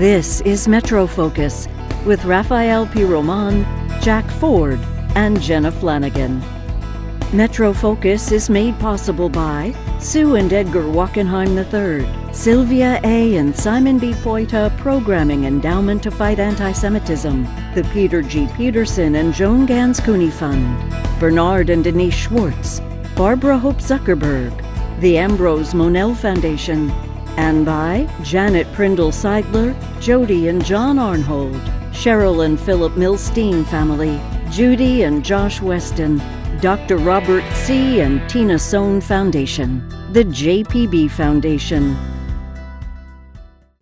This 0.00 0.40
is 0.46 0.66
Metro 0.66 1.06
Focus 1.06 1.68
with 2.06 2.24
Rafael 2.24 2.86
Pi 2.86 3.02
Roman, 3.02 3.64
Jack 4.00 4.24
Ford, 4.40 4.80
and 5.14 5.38
Jenna 5.42 5.70
Flanagan. 5.70 6.40
Metro 7.34 7.74
Focus 7.74 8.32
is 8.32 8.48
made 8.48 8.78
possible 8.78 9.28
by 9.28 9.74
Sue 9.98 10.36
and 10.36 10.50
Edgar 10.54 10.84
Wachenheim 10.84 11.54
III, 11.54 12.32
Sylvia 12.32 12.98
A. 13.04 13.36
and 13.36 13.54
Simon 13.54 13.98
B. 13.98 14.12
Poyta 14.12 14.74
Programming 14.78 15.44
Endowment 15.44 16.02
to 16.04 16.10
Fight 16.10 16.38
Anti-Semitism, 16.38 17.44
the 17.74 17.86
Peter 17.92 18.22
G. 18.22 18.48
Peterson 18.56 19.16
and 19.16 19.34
Joan 19.34 19.66
Gans 19.66 20.00
Cooney 20.00 20.30
Fund, 20.30 20.64
Bernard 21.20 21.68
and 21.68 21.84
Denise 21.84 22.14
Schwartz, 22.14 22.80
Barbara 23.14 23.58
Hope 23.58 23.82
Zuckerberg, 23.82 24.50
the 25.00 25.18
Ambrose 25.18 25.74
Monell 25.74 26.14
Foundation, 26.14 26.90
and 27.36 27.64
by 27.64 28.08
Janet 28.22 28.66
Prindle 28.72 29.10
Seidler, 29.10 29.74
Jody 30.00 30.48
and 30.48 30.64
John 30.64 30.96
Arnhold, 30.96 31.60
Cheryl 31.92 32.44
and 32.44 32.58
Philip 32.58 32.92
Milstein 32.92 33.66
family, 33.66 34.20
Judy 34.50 35.02
and 35.02 35.24
Josh 35.24 35.60
Weston, 35.60 36.20
Dr. 36.60 36.98
Robert 36.98 37.44
C. 37.54 38.00
and 38.00 38.28
Tina 38.28 38.58
Sohn 38.58 39.00
Foundation, 39.00 39.88
the 40.12 40.24
JPB 40.24 41.10
Foundation. 41.10 41.96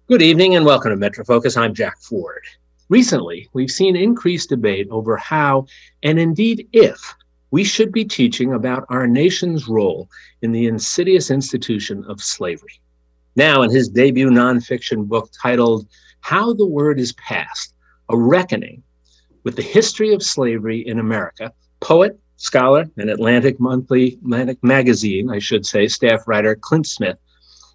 Good 0.07 0.23
evening 0.23 0.57
and 0.57 0.65
welcome 0.65 0.91
to 0.91 1.11
MetroFocus. 1.11 1.57
I'm 1.57 1.75
Jack 1.75 1.99
Ford. 2.01 2.45
Recently, 2.89 3.49
we've 3.53 3.71
seen 3.71 3.97
increased 3.97 4.49
debate 4.49 4.89
over 4.91 5.17
how, 5.17 5.67
and 6.03 6.19
indeed 6.19 6.69
if, 6.73 7.15
we 7.51 7.65
should 7.65 7.93
be 7.93 8.05
teaching 8.05 8.53
about 8.53 8.85
our 8.89 9.07
nation's 9.07 9.69
role 9.69 10.09
in 10.43 10.53
the 10.53 10.67
insidious 10.67 11.31
institution 11.31 12.05
of 12.09 12.23
slavery. 12.23 12.81
Now, 13.39 13.63
in 13.63 13.71
his 13.71 13.89
debut 13.89 14.31
nonfiction 14.31 15.07
book 15.07 15.31
titled 15.41 15.87
How 16.23 16.53
the 16.55 16.67
Word 16.67 16.99
is 16.99 17.13
Passed 17.13 17.73
A 18.09 18.19
Reckoning 18.19 18.83
with 19.45 19.55
the 19.55 19.63
History 19.63 20.13
of 20.13 20.25
Slavery 20.25 20.85
in 20.85 20.99
America, 20.99 21.53
poet, 21.79 22.19
scholar 22.37 22.87
and 22.97 23.09
Atlantic 23.09 23.61
Monthly, 23.61 24.19
Atlantic 24.25 24.59
Magazine, 24.65 25.31
I 25.31 25.39
should 25.39 25.65
say, 25.65 25.87
staff 25.87 26.27
writer 26.27 26.57
Clint 26.57 26.89
Smith 26.89 27.17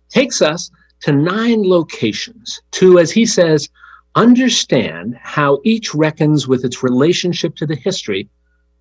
takes 0.09 0.41
us 0.41 0.69
to 1.03 1.13
nine 1.13 1.63
locations 1.63 2.61
to, 2.71 2.99
as 2.99 3.09
he 3.11 3.25
says, 3.25 3.69
understand 4.15 5.17
how 5.21 5.61
each 5.63 5.95
reckons 5.95 6.45
with 6.45 6.65
its 6.65 6.83
relationship 6.83 7.55
to 7.55 7.65
the 7.65 7.77
history 7.77 8.27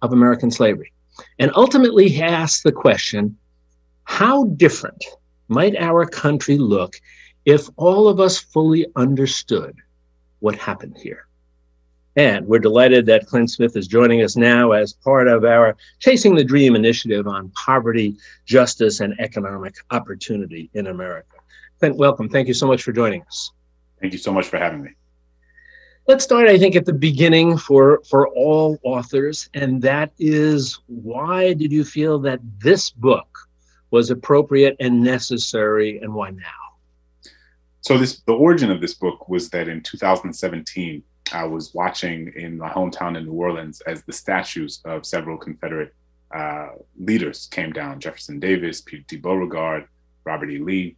of 0.02 0.12
American 0.12 0.50
slavery. 0.50 0.92
And 1.38 1.52
ultimately, 1.54 2.08
he 2.08 2.22
asks 2.22 2.64
the 2.64 2.72
question 2.72 3.36
how 4.02 4.46
different 4.56 5.04
might 5.52 5.76
our 5.76 6.06
country 6.06 6.56
look 6.56 7.00
if 7.44 7.68
all 7.76 8.08
of 8.08 8.20
us 8.20 8.38
fully 8.38 8.86
understood 8.96 9.76
what 10.40 10.56
happened 10.56 10.96
here? 10.96 11.26
And 12.16 12.46
we're 12.46 12.58
delighted 12.58 13.06
that 13.06 13.26
Clint 13.26 13.50
Smith 13.50 13.76
is 13.76 13.86
joining 13.86 14.22
us 14.22 14.36
now 14.36 14.72
as 14.72 14.92
part 14.92 15.28
of 15.28 15.44
our 15.44 15.76
Chasing 15.98 16.34
the 16.34 16.44
Dream 16.44 16.74
initiative 16.74 17.26
on 17.26 17.50
poverty, 17.50 18.16
justice, 18.44 19.00
and 19.00 19.14
economic 19.18 19.76
opportunity 19.90 20.70
in 20.74 20.88
America. 20.88 21.36
Clint, 21.78 21.96
welcome. 21.96 22.28
Thank 22.28 22.48
you 22.48 22.54
so 22.54 22.66
much 22.66 22.82
for 22.82 22.92
joining 22.92 23.22
us. 23.22 23.50
Thank 24.00 24.12
you 24.12 24.18
so 24.18 24.32
much 24.32 24.46
for 24.46 24.58
having 24.58 24.82
me. 24.82 24.90
Let's 26.06 26.24
start, 26.24 26.48
I 26.48 26.58
think, 26.58 26.76
at 26.76 26.84
the 26.84 26.92
beginning 26.92 27.56
for, 27.56 28.02
for 28.10 28.28
all 28.28 28.78
authors, 28.82 29.48
and 29.54 29.80
that 29.82 30.12
is 30.18 30.80
why 30.86 31.54
did 31.54 31.72
you 31.72 31.84
feel 31.84 32.18
that 32.20 32.40
this 32.58 32.90
book 32.90 33.48
was 33.92 34.10
appropriate 34.10 34.74
and 34.80 35.02
necessary, 35.02 35.98
and 35.98 36.12
why 36.12 36.30
now? 36.30 37.30
So, 37.82 37.98
this 37.98 38.20
the 38.26 38.32
origin 38.32 38.70
of 38.70 38.80
this 38.80 38.94
book 38.94 39.28
was 39.28 39.50
that 39.50 39.68
in 39.68 39.82
2017, 39.82 41.02
I 41.32 41.44
was 41.44 41.74
watching 41.74 42.32
in 42.34 42.58
my 42.58 42.70
hometown 42.70 43.16
in 43.16 43.24
New 43.26 43.32
Orleans 43.32 43.80
as 43.82 44.02
the 44.02 44.12
statues 44.12 44.80
of 44.84 45.06
several 45.06 45.36
Confederate 45.36 45.94
uh, 46.34 46.68
leaders 46.98 47.48
came 47.50 47.72
down 47.72 48.00
Jefferson 48.00 48.40
Davis, 48.40 48.80
P.G.T. 48.80 49.16
Beauregard, 49.18 49.86
Robert 50.24 50.50
E. 50.50 50.58
Lee. 50.58 50.96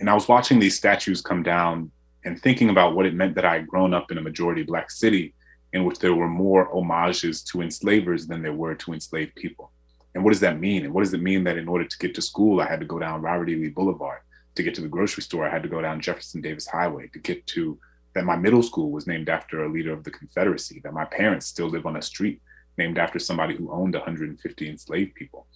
And 0.00 0.08
I 0.08 0.14
was 0.14 0.26
watching 0.26 0.58
these 0.58 0.76
statues 0.76 1.20
come 1.20 1.42
down 1.42 1.90
and 2.24 2.40
thinking 2.40 2.70
about 2.70 2.94
what 2.94 3.06
it 3.06 3.14
meant 3.14 3.34
that 3.34 3.44
I 3.44 3.54
had 3.54 3.68
grown 3.68 3.92
up 3.92 4.10
in 4.10 4.18
a 4.18 4.22
majority 4.22 4.62
Black 4.62 4.90
city 4.90 5.34
in 5.72 5.84
which 5.84 5.98
there 5.98 6.14
were 6.14 6.28
more 6.28 6.66
homages 6.72 7.42
to 7.42 7.60
enslavers 7.60 8.26
than 8.26 8.42
there 8.42 8.52
were 8.52 8.74
to 8.76 8.92
enslaved 8.92 9.34
people. 9.34 9.70
And 10.14 10.22
what 10.22 10.30
does 10.30 10.40
that 10.40 10.60
mean? 10.60 10.84
And 10.84 10.94
what 10.94 11.02
does 11.02 11.14
it 11.14 11.22
mean 11.22 11.44
that 11.44 11.58
in 11.58 11.68
order 11.68 11.84
to 11.84 11.98
get 11.98 12.14
to 12.14 12.22
school, 12.22 12.60
I 12.60 12.68
had 12.68 12.80
to 12.80 12.86
go 12.86 12.98
down 12.98 13.22
Robert 13.22 13.48
E. 13.48 13.56
Lee 13.56 13.68
Boulevard? 13.68 14.20
To 14.54 14.62
get 14.62 14.74
to 14.76 14.80
the 14.80 14.88
grocery 14.88 15.24
store, 15.24 15.46
I 15.46 15.50
had 15.50 15.64
to 15.64 15.68
go 15.68 15.80
down 15.80 16.00
Jefferson 16.00 16.40
Davis 16.40 16.66
Highway. 16.66 17.08
To 17.08 17.18
get 17.18 17.44
to 17.48 17.78
that 18.14 18.24
my 18.24 18.36
middle 18.36 18.62
school 18.62 18.92
was 18.92 19.08
named 19.08 19.28
after 19.28 19.64
a 19.64 19.68
leader 19.68 19.92
of 19.92 20.04
the 20.04 20.10
Confederacy, 20.10 20.80
that 20.84 20.92
my 20.92 21.04
parents 21.04 21.46
still 21.46 21.66
live 21.66 21.86
on 21.86 21.96
a 21.96 22.02
street 22.02 22.40
named 22.78 22.98
after 22.98 23.18
somebody 23.18 23.56
who 23.56 23.72
owned 23.72 23.94
150 23.94 24.68
enslaved 24.68 25.14
people. 25.14 25.46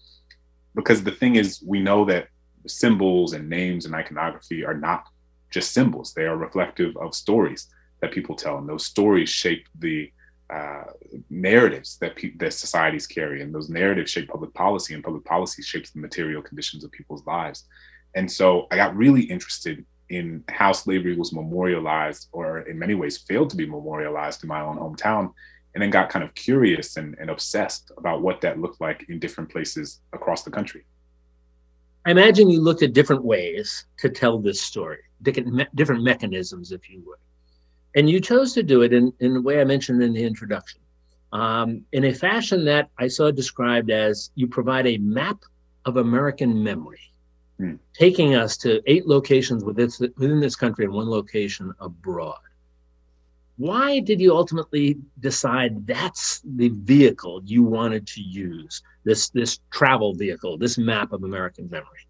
Because 0.75 1.05
the 1.05 1.13
thing 1.13 1.37
is, 1.37 1.63
we 1.65 1.81
know 1.81 2.05
that 2.07 2.29
symbols 2.67 3.33
and 3.33 3.49
names 3.49 3.87
and 3.87 3.95
iconography 3.95 4.65
are 4.65 4.75
not 4.75 5.05
just 5.51 5.73
symbols, 5.73 6.13
they 6.13 6.25
are 6.25 6.37
reflective 6.37 6.97
of 6.97 7.15
stories 7.15 7.69
that 8.01 8.13
people 8.13 8.35
tell. 8.35 8.59
And 8.59 8.69
those 8.69 8.85
stories 8.85 9.29
shape 9.29 9.67
the 9.79 10.13
uh, 10.51 10.85
narratives 11.29 11.99
that, 11.99 12.17
pe- 12.17 12.37
that 12.37 12.53
societies 12.53 13.07
carry, 13.07 13.43
and 13.43 13.55
those 13.55 13.69
narratives 13.69 14.11
shape 14.11 14.29
public 14.29 14.53
policy, 14.55 14.95
and 14.95 15.05
public 15.05 15.25
policy 15.25 15.63
shapes 15.63 15.91
the 15.91 16.01
material 16.01 16.43
conditions 16.43 16.85
of 16.85 16.91
people's 16.91 17.25
lives. 17.27 17.65
And 18.15 18.31
so 18.31 18.67
I 18.71 18.77
got 18.77 18.97
really 18.97 19.23
interested 19.23 19.85
in 20.09 20.43
how 20.49 20.73
slavery 20.73 21.17
was 21.17 21.35
memorialized, 21.35 22.29
or 22.33 22.61
in 22.61 22.79
many 22.79 22.95
ways 22.95 23.19
failed 23.19 23.51
to 23.51 23.57
be 23.57 23.67
memorialized 23.67 24.43
in 24.43 24.49
my 24.49 24.61
own 24.61 24.79
hometown, 24.79 25.33
and 25.75 25.83
then 25.83 25.91
got 25.91 26.09
kind 26.09 26.25
of 26.25 26.35
curious 26.35 26.97
and, 26.97 27.15
and 27.21 27.31
obsessed 27.31 27.93
about 27.99 28.23
what 28.23 28.41
that 28.41 28.59
looked 28.59 28.81
like 28.81 29.05
in 29.11 29.19
different 29.19 29.51
places 29.51 30.01
across 30.15 30.43
the 30.43 30.51
country. 30.51 30.85
I 32.07 32.11
imagine 32.11 32.49
you 32.49 32.63
looked 32.63 32.83
at 32.83 32.95
different 32.95 33.23
ways 33.23 33.85
to 33.99 34.09
tell 34.09 34.39
this 34.39 34.63
story, 34.63 35.01
different, 35.21 35.53
me- 35.53 35.67
different 35.75 36.03
mechanisms, 36.03 36.73
if 36.73 36.89
you 36.89 37.03
would. 37.05 37.19
And 37.95 38.09
you 38.09 38.21
chose 38.21 38.53
to 38.55 38.63
do 38.63 38.83
it 38.83 38.93
in, 38.93 39.13
in 39.21 39.35
the 39.35 39.41
way 39.41 39.61
I 39.61 39.65
mentioned 39.65 40.03
in 40.03 40.13
the 40.13 40.23
introduction, 40.23 40.81
um, 41.33 41.85
in 41.93 42.05
a 42.05 42.13
fashion 42.13 42.65
that 42.67 42.91
I 42.99 43.09
saw 43.09 43.31
described 43.31 43.91
as 43.91 44.31
you 44.35 44.47
provide 44.47 44.87
a 44.87 44.99
map 44.99 45.39
of 45.85 45.97
American 45.97 46.63
memory 46.63 47.01
hmm. 47.59 47.75
taking 47.95 48.35
us 48.35 48.57
to 48.59 48.83
eight 48.87 49.07
locations 49.07 49.65
within 49.65 49.87
this, 49.87 50.01
within 50.01 50.41
this 50.41 50.57
country 50.57 50.85
and 50.85 50.95
one 50.95 51.09
location 51.09 51.73
abroad. 51.81 52.39
Why 53.57 53.99
did 53.99 54.21
you 54.21 54.37
ultimately 54.37 54.99
decide 55.19 55.85
that's 55.85 56.41
the 56.45 56.69
vehicle 56.69 57.43
you 57.45 57.65
wanted 57.65 58.07
to 58.09 58.21
use, 58.21 58.83
this, 59.03 59.31
this 59.31 59.59
travel 59.73 60.15
vehicle, 60.15 60.57
this 60.59 60.79
map 60.79 61.13
of 61.13 61.25
American 61.25 61.69
memory? 61.69 62.07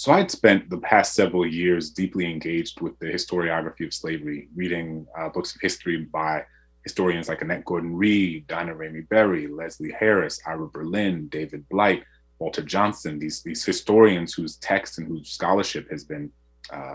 So 0.00 0.12
I'd 0.12 0.30
spent 0.30 0.70
the 0.70 0.78
past 0.78 1.12
several 1.12 1.46
years 1.46 1.90
deeply 1.90 2.24
engaged 2.24 2.80
with 2.80 2.98
the 3.00 3.12
historiography 3.12 3.84
of 3.84 3.92
slavery, 3.92 4.48
reading 4.56 5.06
uh, 5.14 5.28
books 5.28 5.54
of 5.54 5.60
history 5.60 5.98
by 5.98 6.46
historians 6.84 7.28
like 7.28 7.42
Annette 7.42 7.66
Gordon 7.66 7.94
Reed, 7.94 8.46
Daina 8.46 8.74
Ramey 8.74 9.06
Berry, 9.10 9.46
Leslie 9.46 9.92
Harris, 9.92 10.40
Ira 10.46 10.68
Berlin, 10.68 11.28
David 11.28 11.68
Blight, 11.68 12.02
Walter 12.38 12.62
Johnson, 12.62 13.18
these 13.18 13.42
these 13.42 13.62
historians 13.62 14.32
whose 14.32 14.56
text 14.56 14.96
and 14.96 15.06
whose 15.06 15.28
scholarship 15.28 15.90
has 15.90 16.02
been 16.02 16.32
uh, 16.72 16.94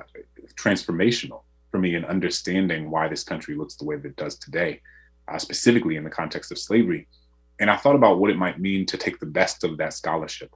transformational 0.56 1.44
for 1.70 1.78
me 1.78 1.94
in 1.94 2.06
understanding 2.06 2.90
why 2.90 3.08
this 3.08 3.24
country 3.24 3.54
looks 3.54 3.76
the 3.76 3.86
way 3.86 3.98
that 3.98 4.08
it 4.08 4.16
does 4.16 4.36
today, 4.40 4.82
uh, 5.28 5.38
specifically 5.38 5.96
in 5.96 6.04
the 6.04 6.10
context 6.10 6.52
of 6.52 6.58
slavery. 6.58 7.08
And 7.60 7.70
I 7.70 7.78
thought 7.78 7.96
about 7.96 8.18
what 8.18 8.32
it 8.32 8.38
might 8.38 8.60
mean 8.60 8.88
to 8.88 8.98
take 8.98 9.20
the 9.20 9.28
best 9.28 9.64
of 9.64 9.78
that 9.78 9.94
scholarship 9.94 10.50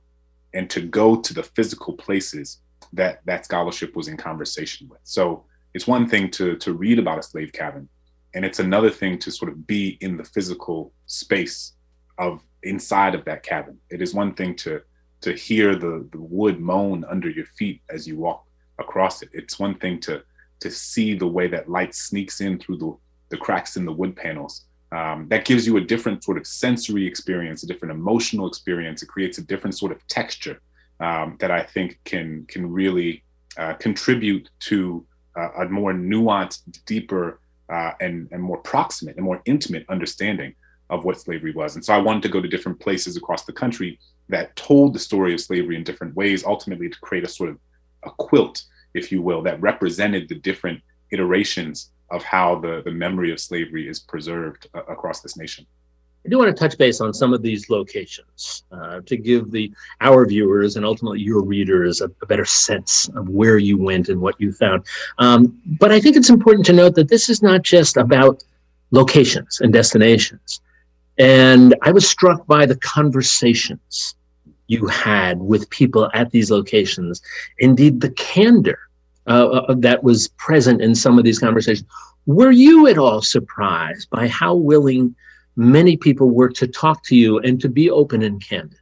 and 0.54 0.70
to 0.70 0.82
go 0.82 1.16
to 1.16 1.34
the 1.34 1.44
physical 1.44 1.94
places 1.94 2.60
that 2.94 3.22
that 3.26 3.46
scholarship 3.46 3.96
was 3.96 4.08
in 4.08 4.18
conversation 4.18 4.88
with. 4.90 5.00
So 5.04 5.46
it's 5.74 5.88
one 5.88 6.08
thing 6.08 6.32
to 6.32 6.56
to 6.58 6.74
read 6.74 7.00
about 7.00 7.20
a 7.20 7.24
slave 7.24 7.52
cabin, 7.54 7.88
and 8.34 8.46
it's 8.46 8.60
another 8.60 8.90
thing 8.90 9.20
to 9.20 9.32
sort 9.32 9.52
of 9.52 9.68
be 9.68 9.98
in 10.02 10.18
the 10.18 10.24
physical 10.24 10.94
space 11.06 11.74
of 12.18 12.42
inside 12.64 13.16
of 13.16 13.26
that 13.26 13.44
cabin. 13.44 13.78
It 13.90 14.02
is 14.02 14.14
one 14.14 14.34
thing 14.34 14.56
to 14.58 14.82
to 15.22 15.34
hear 15.34 15.76
the, 15.76 16.08
the 16.12 16.22
wood 16.22 16.60
moan 16.60 17.04
under 17.10 17.30
your 17.30 17.46
feet 17.46 17.82
as 17.90 18.08
you 18.08 18.18
walk 18.18 18.46
across 18.80 19.22
it. 19.22 19.30
It's 19.34 19.60
one 19.60 19.76
thing 19.76 20.00
to 20.02 20.24
to 20.62 20.72
see 20.72 21.14
the 21.14 21.28
way 21.28 21.48
that 21.48 21.70
light 21.70 21.96
sneaks 21.96 22.42
in 22.42 22.60
through 22.60 22.78
the, 22.78 22.98
the 23.30 23.38
cracks 23.38 23.78
in 23.78 23.86
the 23.86 23.94
wood 23.94 24.16
panels. 24.16 24.66
Um, 24.92 25.28
that 25.30 25.46
gives 25.46 25.68
you 25.68 25.78
a 25.78 25.82
different 25.82 26.24
sort 26.24 26.38
of 26.38 26.48
sensory 26.48 27.06
experience, 27.06 27.64
a 27.64 27.68
different 27.68 27.94
emotional 27.94 28.48
experience. 28.48 29.04
It 29.04 29.08
creates 29.08 29.38
a 29.38 29.44
different 29.44 29.78
sort 29.78 29.92
of 29.92 30.06
texture 30.08 30.62
um, 31.00 31.38
that 31.40 31.52
I 31.52 31.62
think 31.62 32.00
can 32.06 32.46
can 32.48 32.72
really 32.72 33.24
uh, 33.58 33.74
contribute 33.74 34.50
to 34.62 35.06
uh, 35.38 35.50
a 35.60 35.70
more 35.70 35.94
nuanced, 35.94 36.62
deeper, 36.86 37.40
uh, 37.70 37.92
and 38.02 38.28
and 38.32 38.42
more 38.42 38.58
proximate 38.58 39.16
and 39.16 39.26
more 39.26 39.42
intimate 39.46 39.86
understanding 39.90 40.56
of 40.90 41.06
what 41.06 41.20
slavery 41.20 41.54
was. 41.54 41.76
And 41.76 41.86
so 41.86 41.94
I 41.94 42.00
wanted 42.00 42.24
to 42.24 42.30
go 42.30 42.42
to 42.42 42.48
different 42.48 42.80
places 42.80 43.16
across 43.16 43.46
the 43.46 43.54
country 43.54 44.00
that 44.30 44.56
told 44.56 44.94
the 44.94 45.00
story 45.00 45.34
of 45.34 45.40
slavery 45.40 45.76
in 45.76 45.84
different 45.84 46.16
ways, 46.16 46.44
ultimately 46.44 46.90
to 46.90 47.00
create 47.02 47.24
a 47.24 47.28
sort 47.28 47.50
of 47.50 47.60
a 48.04 48.10
quilt, 48.10 48.64
if 48.96 49.12
you 49.12 49.22
will, 49.22 49.44
that 49.44 49.62
represented 49.62 50.28
the 50.30 50.36
different 50.36 50.82
iterations 51.12 51.92
of 52.12 52.24
how 52.24 52.60
the, 52.60 52.82
the 52.84 52.92
memory 52.92 53.32
of 53.32 53.40
slavery 53.40 53.88
is 53.88 54.00
preserved 54.00 54.68
uh, 54.74 54.84
across 54.88 55.22
this 55.22 55.38
nation. 55.38 55.66
I 56.26 56.30
do 56.30 56.38
want 56.38 56.56
to 56.56 56.60
touch 56.60 56.78
base 56.78 57.00
on 57.00 57.14
some 57.14 57.34
of 57.34 57.42
these 57.42 57.70
locations 57.70 58.64
uh, 58.72 59.00
to 59.06 59.16
give 59.16 59.52
the 59.52 59.72
our 60.02 60.26
viewers 60.26 60.76
and 60.76 60.86
ultimately 60.86 61.22
your 61.22 61.42
readers 61.42 62.02
a, 62.02 62.12
a, 62.22 62.26
better 62.26 62.44
sense 62.44 63.10
of 63.16 63.30
where 63.30 63.58
you 63.58 63.78
went 63.78 64.10
and 64.10 64.20
what 64.20 64.40
you 64.40 64.52
found. 64.52 64.84
Um, 65.18 65.60
but 65.80 65.94
I 65.94 66.00
think 66.02 66.18
it's 66.18 66.30
important 66.30 66.66
to 66.68 66.74
note 66.74 66.96
that 66.96 67.08
this 67.08 67.30
is 67.30 67.42
not 67.42 67.62
just 67.62 67.96
about 67.96 68.44
locations 68.92 69.62
and 69.62 69.72
destinations. 69.72 70.60
And 71.18 71.74
I 71.84 71.92
was 71.92 72.08
struck 72.08 72.46
by 72.48 72.66
the 72.66 72.78
conversations 72.78 74.16
you 74.68 74.88
had 74.88 75.40
with 75.40 75.70
people 75.70 76.10
at 76.14 76.32
these 76.32 76.52
locations. 76.52 77.22
Indeed, 77.60 78.02
the 78.02 78.12
candor 78.12 78.89
uh, 79.30 79.48
uh 79.48 79.76
that 79.76 80.04
was 80.04 80.28
present 80.38 80.82
in 80.82 80.96
some 80.96 81.18
of 81.18 81.24
these 81.24 81.40
conversations. 81.40 81.88
Were 82.26 82.52
you 82.52 82.88
at 82.88 82.98
all 82.98 83.22
surprised 83.22 84.10
by 84.10 84.28
how 84.28 84.56
willing? 84.56 85.16
many 85.60 85.98
people 85.98 86.32
were 86.32 86.48
to 86.48 86.66
talk 86.68 87.04
to 87.04 87.16
you 87.16 87.40
and 87.40 87.60
to 87.60 87.68
be 87.68 87.90
open 87.90 88.22
and 88.24 88.42
candid? 88.42 88.80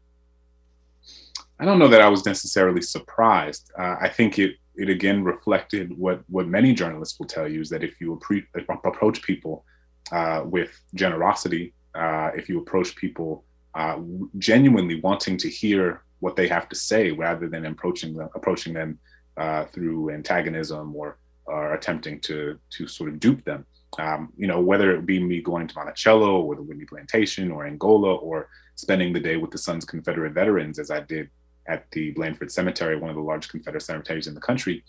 I 1.60 1.66
don't 1.66 1.80
know 1.80 1.88
that 1.88 2.02
I 2.02 2.08
was 2.08 2.24
necessarily 2.26 2.82
surprised. 2.82 3.72
Uh, 3.78 3.96
I 4.00 4.10
think 4.10 4.40
it 4.40 4.56
it 4.76 4.90
again 4.90 5.24
reflected 5.24 5.98
what 5.98 6.22
what 6.30 6.48
many 6.48 6.72
journalists 6.74 7.20
will 7.20 7.26
tell 7.26 7.48
you 7.52 7.62
is 7.62 7.70
that 7.70 7.84
if 7.84 8.00
you 8.00 8.14
approach 8.14 9.22
people 9.24 9.66
uh, 10.12 10.44
with 10.46 10.80
generosity, 10.94 11.74
uh, 11.96 12.30
if 12.36 12.48
you 12.48 12.60
approach 12.60 12.96
people 12.96 13.44
uh, 13.74 13.98
genuinely 14.38 15.02
wanting 15.02 15.36
to 15.38 15.50
hear 15.50 16.04
what 16.20 16.36
they 16.36 16.48
have 16.48 16.70
to 16.70 16.76
say 16.76 17.10
rather 17.12 17.50
than 17.50 17.66
approaching 17.66 18.14
them 18.14 18.30
approaching 18.36 18.74
them 18.74 19.00
uh, 19.38 19.66
through 19.66 20.12
antagonism 20.12 20.96
or 20.96 21.18
or 21.46 21.74
attempting 21.74 22.20
to 22.20 22.60
to 22.72 22.88
sort 22.88 23.10
of 23.10 23.20
dupe 23.20 23.44
them, 23.46 23.66
um, 24.00 24.34
you 24.38 24.48
know, 24.48 24.60
whether 24.60 24.96
it 24.96 25.06
be 25.06 25.22
me 25.22 25.42
going 25.42 25.68
to 25.68 25.76
Monticello 25.76 26.42
or 26.42 26.56
the 26.56 26.62
Whitney 26.62 26.86
Plantation 26.86 27.52
or 27.52 27.66
Angola 27.66 28.16
or 28.16 28.50
spending 28.76 29.14
the 29.14 29.20
day 29.20 29.38
with 29.38 29.52
the 29.52 29.58
Sons 29.58 29.86
Confederate 29.86 30.34
veterans 30.34 30.78
as 30.80 30.92
I 30.92 31.00
did 31.02 31.30
at 31.68 31.90
the 31.92 32.12
Blandford 32.12 32.52
Cemetery, 32.52 32.98
one 32.98 33.10
of 33.10 33.16
the 33.16 33.22
largest 33.22 33.52
Confederate 33.52 33.82
cemeteries 33.82 34.28
in 34.28 34.34
the 34.34 34.42
country, 34.42 34.84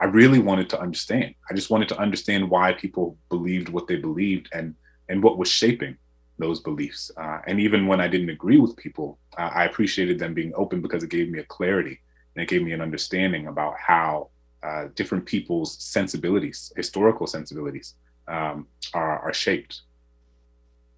I 0.00 0.06
really 0.06 0.38
wanted 0.38 0.68
to 0.70 0.80
understand. 0.80 1.34
I 1.50 1.54
just 1.54 1.70
wanted 1.70 1.88
to 1.90 1.98
understand 1.98 2.48
why 2.48 2.72
people 2.72 3.16
believed 3.28 3.68
what 3.68 3.86
they 3.86 3.96
believed 3.96 4.48
and 4.52 4.74
and 5.08 5.22
what 5.22 5.38
was 5.38 5.48
shaping 5.48 5.96
those 6.38 6.60
beliefs. 6.60 7.10
Uh, 7.16 7.38
and 7.46 7.60
even 7.60 7.86
when 7.86 8.00
I 8.00 8.08
didn't 8.08 8.30
agree 8.30 8.58
with 8.58 8.76
people, 8.76 9.18
uh, 9.36 9.50
I 9.52 9.64
appreciated 9.64 10.18
them 10.18 10.34
being 10.34 10.52
open 10.54 10.80
because 10.80 11.02
it 11.02 11.10
gave 11.10 11.28
me 11.30 11.40
a 11.40 11.44
clarity 11.44 12.00
and 12.34 12.42
it 12.42 12.48
gave 12.48 12.62
me 12.62 12.72
an 12.72 12.80
understanding 12.80 13.46
about 13.46 13.74
how 13.78 14.28
uh, 14.62 14.88
different 14.94 15.26
people's 15.26 15.82
sensibilities, 15.82 16.72
historical 16.76 17.26
sensibilities, 17.26 17.94
um, 18.28 18.66
are, 18.94 19.18
are 19.18 19.32
shaped. 19.32 19.82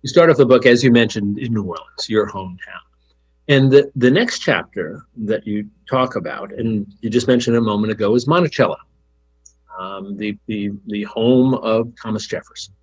You 0.02 0.08
start 0.08 0.30
off 0.30 0.36
the 0.36 0.46
book, 0.46 0.66
as 0.66 0.84
you 0.84 0.90
mentioned, 0.90 1.38
in 1.38 1.54
New 1.54 1.62
Orleans, 1.62 2.08
your 2.08 2.28
hometown. 2.28 2.84
And 3.48 3.70
the, 3.70 3.90
the 3.96 4.10
next 4.10 4.40
chapter 4.40 5.06
that 5.16 5.46
you 5.46 5.68
talk 5.88 6.16
about, 6.16 6.52
and 6.52 6.86
you 7.00 7.10
just 7.10 7.26
mentioned 7.26 7.56
a 7.56 7.60
moment 7.60 7.92
ago, 7.92 8.14
is 8.14 8.26
Monticello, 8.26 8.76
um, 9.78 10.16
the, 10.16 10.36
the, 10.46 10.70
the 10.86 11.04
home 11.04 11.54
of 11.54 11.92
Thomas 12.00 12.26
Jefferson. 12.26 12.74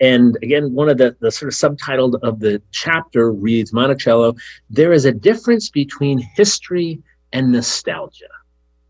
And 0.00 0.36
again, 0.42 0.74
one 0.74 0.90
of 0.90 0.98
the, 0.98 1.16
the 1.20 1.30
sort 1.30 1.50
of 1.50 1.58
subtitled 1.58 2.20
of 2.22 2.40
the 2.40 2.60
chapter 2.70 3.32
reads 3.32 3.72
Monticello, 3.72 4.34
there 4.68 4.92
is 4.92 5.06
a 5.06 5.12
difference 5.12 5.70
between 5.70 6.18
history 6.18 7.02
and 7.32 7.52
nostalgia. 7.52 8.26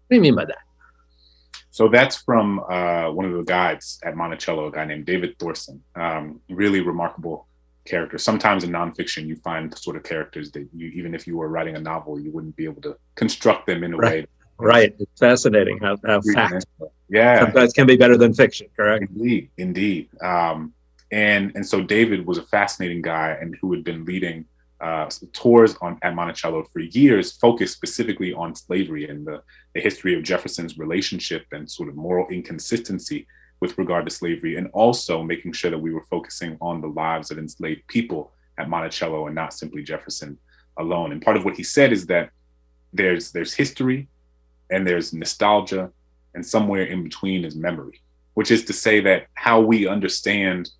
What 0.07 0.11
do 0.11 0.17
you 0.17 0.23
mean 0.23 0.37
by 0.37 0.45
that? 0.45 0.59
So 1.71 1.89
that's 1.89 2.17
from 2.17 2.61
uh, 2.71 3.11
one 3.11 3.27
of 3.27 3.33
the 3.33 3.43
guides 3.43 4.01
at 4.03 4.17
Monticello, 4.17 4.69
a 4.69 4.73
guy 4.73 4.87
named 4.87 5.05
David 5.05 5.39
Thorson. 5.39 5.83
Um, 5.95 6.41
really 6.49 6.81
remarkable 6.81 7.49
character. 7.85 8.17
Sometimes 8.19 8.65
in 8.65 8.71
nonfiction, 8.71 9.27
you 9.27 9.37
find 9.37 9.71
the 9.71 9.77
sort 9.77 9.97
of 9.97 10.03
characters 10.03 10.51
that 10.53 10.67
you, 10.75 10.89
even 10.89 11.15
if 11.15 11.27
you 11.27 11.37
were 11.37 11.49
writing 11.49 11.77
a 11.77 11.81
novel, 11.81 12.19
you 12.19 12.31
wouldn't 12.31 12.57
be 12.57 12.65
able 12.65 12.81
to 12.83 12.97
construct 13.15 13.67
them 13.67 13.85
in 13.85 13.93
a 13.93 13.97
right. 13.97 14.23
way. 14.23 14.27
Right. 14.59 14.95
It's 14.99 15.21
fascinating 15.21 15.79
how, 15.79 15.99
how 16.07 16.23
fact 16.23 16.65
yeah. 17.11 17.41
sometimes 17.41 17.73
can 17.75 17.87
be 17.87 17.97
better 17.97 18.17
than 18.17 18.33
fiction, 18.33 18.69
correct? 18.75 19.05
Indeed. 19.11 19.51
Indeed. 19.59 20.09
Um, 20.23 20.73
and, 21.13 21.53
and 21.55 21.67
so 21.67 21.83
David 21.83 22.27
was 22.27 22.39
a 22.39 22.43
fascinating 22.43 23.03
guy 23.03 23.37
and 23.41 23.55
who 23.61 23.73
had 23.73 23.85
been 23.85 24.05
leading 24.07 24.47
uh, 24.81 25.09
tours 25.33 25.77
on 25.81 25.99
at 26.03 26.15
Monticello 26.15 26.65
for 26.73 26.81
years, 26.81 27.33
focused 27.33 27.75
specifically 27.75 28.33
on 28.35 28.55
slavery 28.55 29.09
and 29.09 29.27
the, 29.27 29.43
the 29.75 29.81
history 29.81 30.15
of 30.15 30.23
Jefferson's 30.23 30.79
relationship 30.79 31.47
and 31.53 31.71
sort 31.71 31.89
of 31.89 31.97
moral 31.97 32.29
inconsistency 32.29 33.27
with 33.61 33.79
regard 33.79 34.05
to 34.05 34.11
slavery, 34.11 34.57
and 34.57 34.69
also 34.75 35.23
making 35.23 35.53
sure 35.53 35.71
that 35.71 35.79
we 35.79 35.93
were 35.93 36.05
focusing 36.11 36.59
on 36.61 36.81
the 36.81 36.89
lives 36.89 37.31
of 37.31 37.39
enslaved 37.39 37.87
people 37.87 38.33
at 38.59 38.69
Monticello 38.69 39.27
and 39.27 39.35
not 39.35 39.55
simply 39.55 39.83
Jefferson 39.83 40.39
alone. 40.77 41.13
And 41.13 41.23
part 41.23 41.37
of 41.39 41.45
what 41.45 41.57
he 41.57 41.63
said 41.63 41.93
is 41.93 42.07
that 42.07 42.31
there's 42.93 43.33
there's 43.33 43.55
history 43.55 44.09
and 44.71 44.87
there's 44.87 45.13
nostalgia, 45.13 45.91
and 46.35 46.45
somewhere 46.45 46.85
in 46.85 47.03
between 47.03 47.45
is 47.45 47.57
memory, 47.57 48.03
which 48.35 48.51
is 48.51 48.65
to 48.65 48.73
say 48.73 49.01
that 49.01 49.29
how 49.35 49.61
we 49.61 49.87
understand 49.87 50.71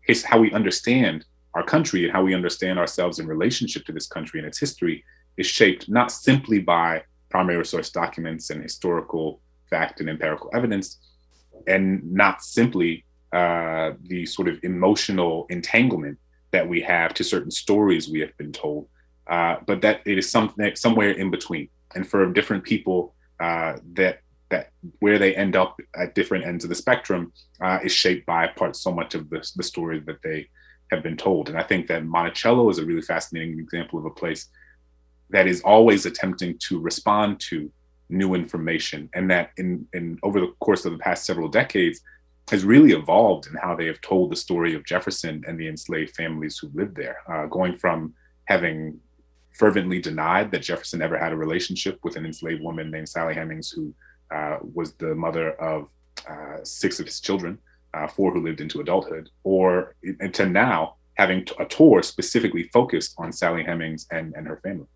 his 0.00 0.24
how 0.24 0.38
we 0.38 0.52
understand 0.52 1.24
our 1.54 1.62
country 1.62 2.04
and 2.04 2.12
how 2.12 2.22
we 2.22 2.34
understand 2.34 2.78
ourselves 2.78 3.18
in 3.18 3.26
relationship 3.26 3.84
to 3.86 3.92
this 3.92 4.06
country 4.06 4.40
and 4.40 4.46
its 4.46 4.58
history 4.58 5.04
is 5.36 5.46
shaped 5.46 5.88
not 5.88 6.10
simply 6.10 6.58
by 6.58 7.02
primary 7.30 7.64
source 7.66 7.90
documents 7.90 8.50
and 8.50 8.62
historical 8.62 9.40
fact 9.68 10.00
and 10.00 10.08
empirical 10.08 10.50
evidence, 10.54 10.98
and 11.66 12.12
not 12.12 12.42
simply 12.42 13.04
uh, 13.32 13.92
the 14.04 14.24
sort 14.26 14.48
of 14.48 14.58
emotional 14.62 15.46
entanglement 15.50 16.18
that 16.52 16.68
we 16.68 16.80
have 16.80 17.12
to 17.14 17.24
certain 17.24 17.50
stories 17.50 18.08
we 18.08 18.20
have 18.20 18.36
been 18.36 18.52
told, 18.52 18.86
uh, 19.26 19.56
but 19.66 19.80
that 19.80 20.00
it 20.04 20.18
is 20.18 20.30
something 20.30 20.76
somewhere 20.76 21.10
in 21.10 21.30
between. 21.30 21.68
And 21.94 22.06
for 22.06 22.24
different 22.32 22.62
people, 22.64 23.14
uh, 23.40 23.74
that 23.94 24.20
that 24.50 24.70
where 25.00 25.18
they 25.18 25.34
end 25.34 25.56
up 25.56 25.80
at 25.96 26.14
different 26.14 26.44
ends 26.44 26.64
of 26.64 26.68
the 26.68 26.76
spectrum 26.76 27.32
uh, 27.60 27.78
is 27.82 27.92
shaped 27.92 28.26
by 28.26 28.46
part 28.46 28.76
so 28.76 28.92
much 28.92 29.14
of 29.14 29.28
the, 29.30 29.40
the 29.56 29.62
stories 29.62 30.04
that 30.06 30.22
they 30.22 30.48
have 30.94 31.02
been 31.02 31.16
told. 31.16 31.48
And 31.48 31.58
I 31.58 31.62
think 31.62 31.86
that 31.88 32.04
Monticello 32.04 32.68
is 32.70 32.78
a 32.78 32.84
really 32.84 33.02
fascinating 33.02 33.58
example 33.58 33.98
of 33.98 34.04
a 34.04 34.10
place 34.10 34.48
that 35.30 35.46
is 35.46 35.60
always 35.62 36.06
attempting 36.06 36.58
to 36.68 36.80
respond 36.80 37.40
to 37.40 37.70
new 38.08 38.34
information 38.34 39.08
and 39.14 39.30
that 39.30 39.50
in, 39.56 39.86
in 39.92 40.18
over 40.22 40.40
the 40.40 40.52
course 40.60 40.84
of 40.84 40.92
the 40.92 40.98
past 40.98 41.24
several 41.24 41.48
decades 41.48 42.00
has 42.50 42.64
really 42.64 42.92
evolved 42.92 43.46
in 43.46 43.54
how 43.54 43.74
they 43.74 43.86
have 43.86 44.00
told 44.00 44.30
the 44.30 44.36
story 44.36 44.74
of 44.74 44.84
Jefferson 44.84 45.42
and 45.46 45.58
the 45.58 45.68
enslaved 45.68 46.14
families 46.14 46.58
who 46.58 46.70
lived 46.74 46.94
there, 46.94 47.16
uh, 47.26 47.46
going 47.46 47.78
from 47.78 48.12
having 48.44 49.00
fervently 49.52 50.00
denied 50.00 50.50
that 50.50 50.62
Jefferson 50.62 51.00
ever 51.00 51.18
had 51.18 51.32
a 51.32 51.36
relationship 51.36 51.98
with 52.02 52.16
an 52.16 52.26
enslaved 52.26 52.62
woman 52.62 52.90
named 52.90 53.08
Sally 53.08 53.34
Hemings, 53.34 53.70
who 53.70 53.94
uh, 54.34 54.58
was 54.60 54.92
the 54.94 55.14
mother 55.14 55.52
of 55.52 55.88
uh, 56.28 56.58
six 56.64 57.00
of 57.00 57.06
his 57.06 57.20
children, 57.20 57.58
uh, 57.94 58.06
four 58.08 58.32
who 58.32 58.42
lived 58.42 58.60
into 58.60 58.80
adulthood, 58.80 59.30
or 59.44 59.94
to 60.32 60.46
now 60.46 60.96
having 61.14 61.46
a 61.58 61.64
tour 61.64 62.02
specifically 62.02 62.64
focused 62.72 63.14
on 63.18 63.32
Sally 63.32 63.62
Hemings 63.62 64.06
and, 64.10 64.34
and 64.34 64.46
her 64.46 64.56
family. 64.58 64.86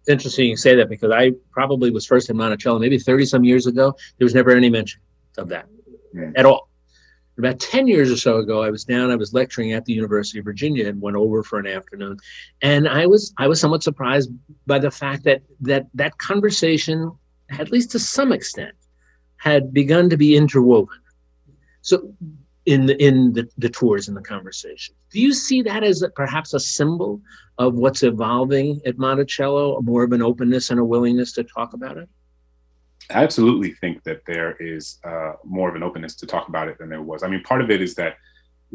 It's 0.00 0.08
interesting 0.08 0.48
you 0.48 0.56
say 0.56 0.74
that 0.74 0.88
because 0.88 1.12
I 1.12 1.32
probably 1.50 1.90
was 1.90 2.06
first 2.06 2.30
in 2.30 2.36
Monticello 2.36 2.78
maybe 2.78 2.98
30 2.98 3.26
some 3.26 3.44
years 3.44 3.66
ago. 3.66 3.94
There 4.18 4.24
was 4.24 4.34
never 4.34 4.50
any 4.50 4.70
mention 4.70 5.00
of 5.36 5.48
that 5.48 5.66
mm. 6.14 6.32
at 6.36 6.44
all. 6.44 6.68
About 7.36 7.60
10 7.60 7.86
years 7.86 8.10
or 8.10 8.16
so 8.16 8.38
ago, 8.38 8.64
I 8.64 8.70
was 8.70 8.82
down, 8.82 9.12
I 9.12 9.14
was 9.14 9.32
lecturing 9.32 9.72
at 9.72 9.84
the 9.84 9.92
University 9.92 10.40
of 10.40 10.44
Virginia 10.44 10.88
and 10.88 11.00
went 11.00 11.16
over 11.16 11.44
for 11.44 11.60
an 11.60 11.68
afternoon. 11.68 12.18
And 12.62 12.88
I 12.88 13.06
was 13.06 13.32
I 13.38 13.46
was 13.46 13.60
somewhat 13.60 13.84
surprised 13.84 14.30
by 14.66 14.80
the 14.80 14.90
fact 14.90 15.22
that 15.22 15.42
that 15.60 15.86
that 15.94 16.18
conversation, 16.18 17.12
at 17.50 17.70
least 17.70 17.92
to 17.92 18.00
some 18.00 18.32
extent, 18.32 18.74
had 19.36 19.72
begun 19.72 20.10
to 20.10 20.16
be 20.16 20.34
interwoven 20.34 20.98
so 21.88 22.14
in 22.66 22.84
the 22.84 23.02
in 23.02 23.32
the, 23.32 23.48
the 23.56 23.70
tours 23.70 24.08
and 24.08 24.16
the 24.16 24.20
conversation. 24.20 24.94
Do 25.10 25.20
you 25.20 25.32
see 25.32 25.62
that 25.62 25.82
as 25.82 26.02
a, 26.02 26.10
perhaps 26.10 26.52
a 26.52 26.60
symbol 26.60 27.22
of 27.56 27.76
what's 27.76 28.02
evolving 28.02 28.82
at 28.84 28.98
Monticello, 28.98 29.80
more 29.80 30.04
of 30.04 30.12
an 30.12 30.20
openness 30.20 30.68
and 30.70 30.78
a 30.78 30.84
willingness 30.84 31.32
to 31.32 31.44
talk 31.44 31.72
about 31.72 31.96
it? 31.96 32.10
I 33.10 33.24
absolutely 33.24 33.72
think 33.72 34.04
that 34.04 34.20
there 34.26 34.54
is 34.60 34.98
uh, 35.02 35.32
more 35.44 35.70
of 35.70 35.76
an 35.76 35.82
openness 35.82 36.14
to 36.16 36.26
talk 36.26 36.48
about 36.48 36.68
it 36.68 36.76
than 36.78 36.90
there 36.90 37.00
was. 37.00 37.22
I 37.22 37.28
mean, 37.28 37.42
part 37.42 37.62
of 37.62 37.70
it 37.70 37.80
is 37.80 37.94
that 37.94 38.16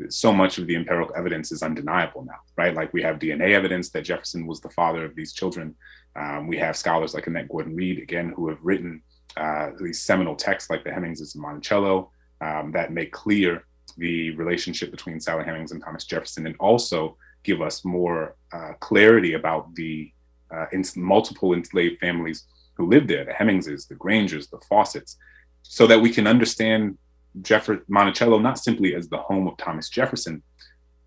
so 0.10 0.34
much 0.34 0.58
of 0.58 0.66
the 0.66 0.76
empirical 0.76 1.16
evidence 1.16 1.52
is 1.52 1.62
undeniable 1.62 2.26
now, 2.26 2.40
right? 2.58 2.74
Like 2.74 2.92
we 2.94 3.04
have 3.04 3.20
DNA 3.20 3.52
evidence 3.52 3.92
that 3.92 4.02
Jefferson 4.02 4.48
was 4.48 4.60
the 4.60 4.72
father 4.72 5.06
of 5.06 5.16
these 5.16 5.34
children. 5.34 5.76
Um, 6.16 6.48
we 6.48 6.58
have 6.58 6.76
scholars 6.76 7.14
like 7.14 7.28
Annette 7.28 7.48
Gordon 7.48 7.76
Reed, 7.76 8.00
again, 8.00 8.34
who 8.36 8.50
have 8.50 8.58
written 8.64 9.04
uh, 9.38 9.70
these 9.80 10.02
seminal 10.02 10.36
texts 10.36 10.72
like 10.72 10.84
the 10.84 10.92
Hemingses 10.92 11.36
and 11.36 11.44
Monticello 11.44 12.10
um, 12.44 12.66
that 12.72 12.92
make 13.00 13.12
clear 13.24 13.50
the 13.98 14.16
relationship 14.42 14.90
between 14.96 15.20
Sally 15.20 15.44
Hemings 15.46 15.72
and 15.72 15.82
Thomas 15.84 16.06
Jefferson, 16.12 16.46
and 16.48 16.56
also 16.60 17.00
give 17.44 17.62
us 17.62 17.86
more 17.98 18.20
uh, 18.58 18.74
clarity 18.88 19.34
about 19.34 19.64
the 19.76 20.12
uh, 20.56 20.66
multiple 20.96 21.54
enslaved 21.54 22.00
families 22.00 22.40
who 22.76 22.88
lived 22.94 23.08
there, 23.08 23.26
the 23.26 23.34
Hemingses, 23.34 23.86
the 23.86 23.96
Grangers, 24.06 24.48
the 24.48 24.62
Fossetts, 24.70 25.16
so 25.62 25.84
that 25.88 26.02
we 26.02 26.10
can 26.10 26.28
understand 26.28 26.98
Jeff- 27.42 27.88
Monticello 27.88 28.40
not 28.40 28.58
simply 28.60 28.96
as 28.96 29.08
the 29.08 29.18
home 29.18 29.48
of 29.48 29.58
Thomas 29.58 29.90
Jefferson, 29.90 30.36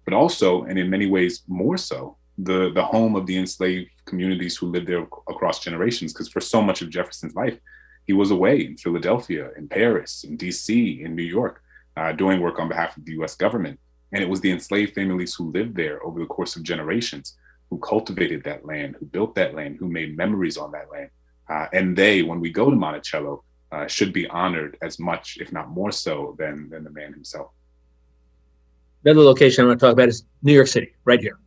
but 0.05 0.15
also, 0.15 0.65
and 0.65 0.79
in 0.79 0.89
many 0.91 1.07
ways 1.17 1.43
more 1.49 1.79
so, 1.91 2.17
the, 2.39 2.71
the 2.73 2.85
home 2.85 3.17
of 3.17 3.27
the 3.27 3.39
enslaved 3.39 3.91
communities 4.05 4.57
who 4.57 4.67
lived 4.67 4.87
there 4.87 5.07
across 5.33 5.59
generations. 5.67 6.13
Because 6.13 6.29
for 6.29 6.41
so 6.41 6.61
much 6.69 6.83
of 6.83 6.91
Jefferson's 6.91 7.35
life, 7.35 7.59
he 8.07 8.13
was 8.13 8.31
away 8.31 8.65
in 8.65 8.77
Philadelphia, 8.77 9.51
in 9.57 9.69
Paris, 9.69 10.25
in 10.25 10.39
DC, 10.39 11.05
in 11.05 11.17
New 11.17 11.23
York, 11.23 11.63
uh, 11.97 12.13
doing 12.13 12.41
work 12.41 12.59
on 12.59 12.69
behalf 12.69 12.97
of 12.97 13.05
the 13.05 13.13
US 13.21 13.35
government. 13.35 13.79
And 14.13 14.23
it 14.23 14.29
was 14.29 14.41
the 14.41 14.53
enslaved 14.53 14.95
families 14.95 15.35
who 15.35 15.51
lived 15.51 15.77
there 15.77 16.05
over 16.07 16.21
the 16.21 16.27
course 16.27 16.57
of 16.57 16.63
generations 16.63 17.37
who 17.71 17.79
cultivated 17.79 18.45
that 18.45 18.65
land, 18.65 18.97
who 18.99 19.07
built 19.07 19.35
that 19.35 19.55
land, 19.55 19.77
who 19.79 19.89
made 19.89 20.17
memories 20.17 20.57
on 20.57 20.71
that 20.73 20.91
land. 20.91 21.11
Uh, 21.49 21.67
and 21.73 21.97
they, 21.97 22.23
when 22.23 22.41
we 22.41 22.51
go 22.51 22.71
to 22.71 22.77
Monticello, 22.77 23.43
uh, 23.73 23.87
should 23.89 24.13
be 24.13 24.29
honored 24.29 24.79
as 24.83 24.99
much, 25.01 25.39
if 25.41 25.53
not 25.53 25.71
more 25.71 25.91
so, 25.91 26.37
than, 26.39 26.69
than 26.71 26.85
the 26.85 26.91
man 26.91 27.13
himself. 27.13 27.51
Another 29.05 29.23
location 29.23 29.65
I 29.65 29.69
want 29.69 29.81
to 29.81 29.87
talk 29.87 29.93
about 29.93 30.09
is 30.09 30.25
New 30.43 30.53
York 30.53 30.69
City, 30.69 30.93
right 31.05 31.21
here. 31.21 31.39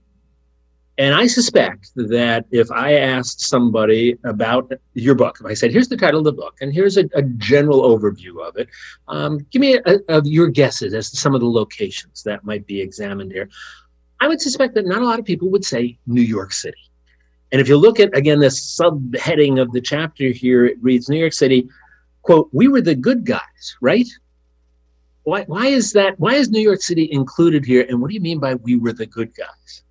And 0.99 1.15
I 1.15 1.27
suspect 1.27 1.91
that 1.95 2.45
if 2.51 2.69
I 2.71 2.95
asked 2.95 3.39
somebody 3.39 4.17
about 4.25 4.69
your 4.95 5.15
book, 5.15 5.37
if 5.39 5.45
I 5.45 5.53
said, 5.53 5.71
here's 5.71 5.87
the 5.87 5.95
title 5.95 6.19
of 6.19 6.25
the 6.25 6.33
book, 6.33 6.57
and 6.59 6.73
here's 6.73 6.97
a, 6.97 7.05
a 7.15 7.21
general 7.21 7.83
overview 7.83 8.45
of 8.45 8.57
it, 8.57 8.67
um, 9.07 9.39
give 9.49 9.61
me 9.61 9.75
a, 9.85 9.99
a, 10.09 10.21
your 10.25 10.49
guesses 10.49 10.93
as 10.93 11.09
to 11.11 11.15
some 11.15 11.33
of 11.33 11.39
the 11.39 11.47
locations 11.47 12.21
that 12.23 12.43
might 12.43 12.67
be 12.67 12.81
examined 12.81 13.31
here. 13.31 13.49
I 14.19 14.27
would 14.27 14.41
suspect 14.41 14.73
that 14.75 14.85
not 14.85 15.01
a 15.01 15.05
lot 15.05 15.19
of 15.19 15.25
people 15.25 15.49
would 15.51 15.63
say 15.63 15.97
New 16.05 16.21
York 16.21 16.51
City. 16.51 16.91
And 17.53 17.61
if 17.61 17.69
you 17.69 17.77
look 17.77 18.01
at, 18.01 18.15
again, 18.15 18.39
the 18.39 18.47
subheading 18.47 19.61
of 19.61 19.71
the 19.71 19.79
chapter 19.79 20.27
here, 20.27 20.65
it 20.65 20.77
reads 20.81 21.07
New 21.07 21.17
York 21.17 21.31
City, 21.31 21.69
quote, 22.23 22.49
we 22.51 22.67
were 22.67 22.81
the 22.81 22.93
good 22.93 23.23
guys, 23.25 23.77
right? 23.79 24.07
Why, 25.23 25.43
why 25.43 25.67
is 25.67 25.93
that? 25.93 26.19
Why 26.19 26.33
is 26.33 26.49
New 26.49 26.59
York 26.59 26.81
City 26.81 27.07
included 27.09 27.63
here? 27.63 27.85
And 27.87 28.01
what 28.01 28.09
do 28.09 28.15
you 28.15 28.21
mean 28.21 28.39
by 28.39 28.55
we 28.55 28.75
were 28.75 28.91
the 28.91 29.05
good 29.05 29.33
guys? 29.33 29.83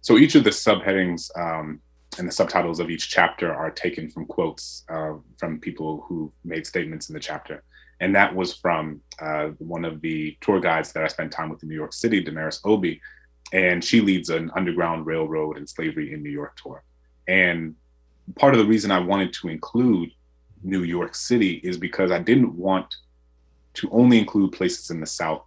So 0.00 0.16
each 0.16 0.34
of 0.34 0.44
the 0.44 0.50
subheadings 0.50 1.30
um, 1.38 1.80
and 2.18 2.26
the 2.26 2.32
subtitles 2.32 2.80
of 2.80 2.90
each 2.90 3.08
chapter 3.10 3.52
are 3.52 3.70
taken 3.70 4.08
from 4.08 4.26
quotes 4.26 4.84
uh, 4.88 5.14
from 5.38 5.60
people 5.60 6.04
who 6.08 6.32
made 6.44 6.66
statements 6.66 7.08
in 7.08 7.14
the 7.14 7.20
chapter. 7.20 7.62
And 8.00 8.14
that 8.14 8.34
was 8.34 8.54
from 8.54 9.00
uh, 9.20 9.48
one 9.58 9.84
of 9.84 10.00
the 10.00 10.36
tour 10.40 10.60
guides 10.60 10.92
that 10.92 11.04
I 11.04 11.08
spent 11.08 11.32
time 11.32 11.48
with 11.48 11.62
in 11.62 11.68
New 11.68 11.74
York 11.74 11.92
City, 11.92 12.22
Damaris 12.22 12.60
Obi. 12.64 13.00
And 13.52 13.82
she 13.82 14.00
leads 14.00 14.30
an 14.30 14.50
underground 14.54 15.06
railroad 15.06 15.56
and 15.56 15.68
slavery 15.68 16.12
in 16.12 16.22
New 16.22 16.30
York 16.30 16.56
tour. 16.56 16.84
And 17.26 17.74
part 18.36 18.54
of 18.54 18.60
the 18.60 18.66
reason 18.66 18.90
I 18.90 19.00
wanted 19.00 19.32
to 19.34 19.48
include 19.48 20.10
New 20.62 20.82
York 20.82 21.14
City 21.14 21.54
is 21.64 21.76
because 21.76 22.10
I 22.10 22.18
didn't 22.18 22.54
want 22.54 22.94
to 23.74 23.88
only 23.90 24.18
include 24.18 24.52
places 24.52 24.90
in 24.90 25.00
the 25.00 25.06
South 25.06 25.44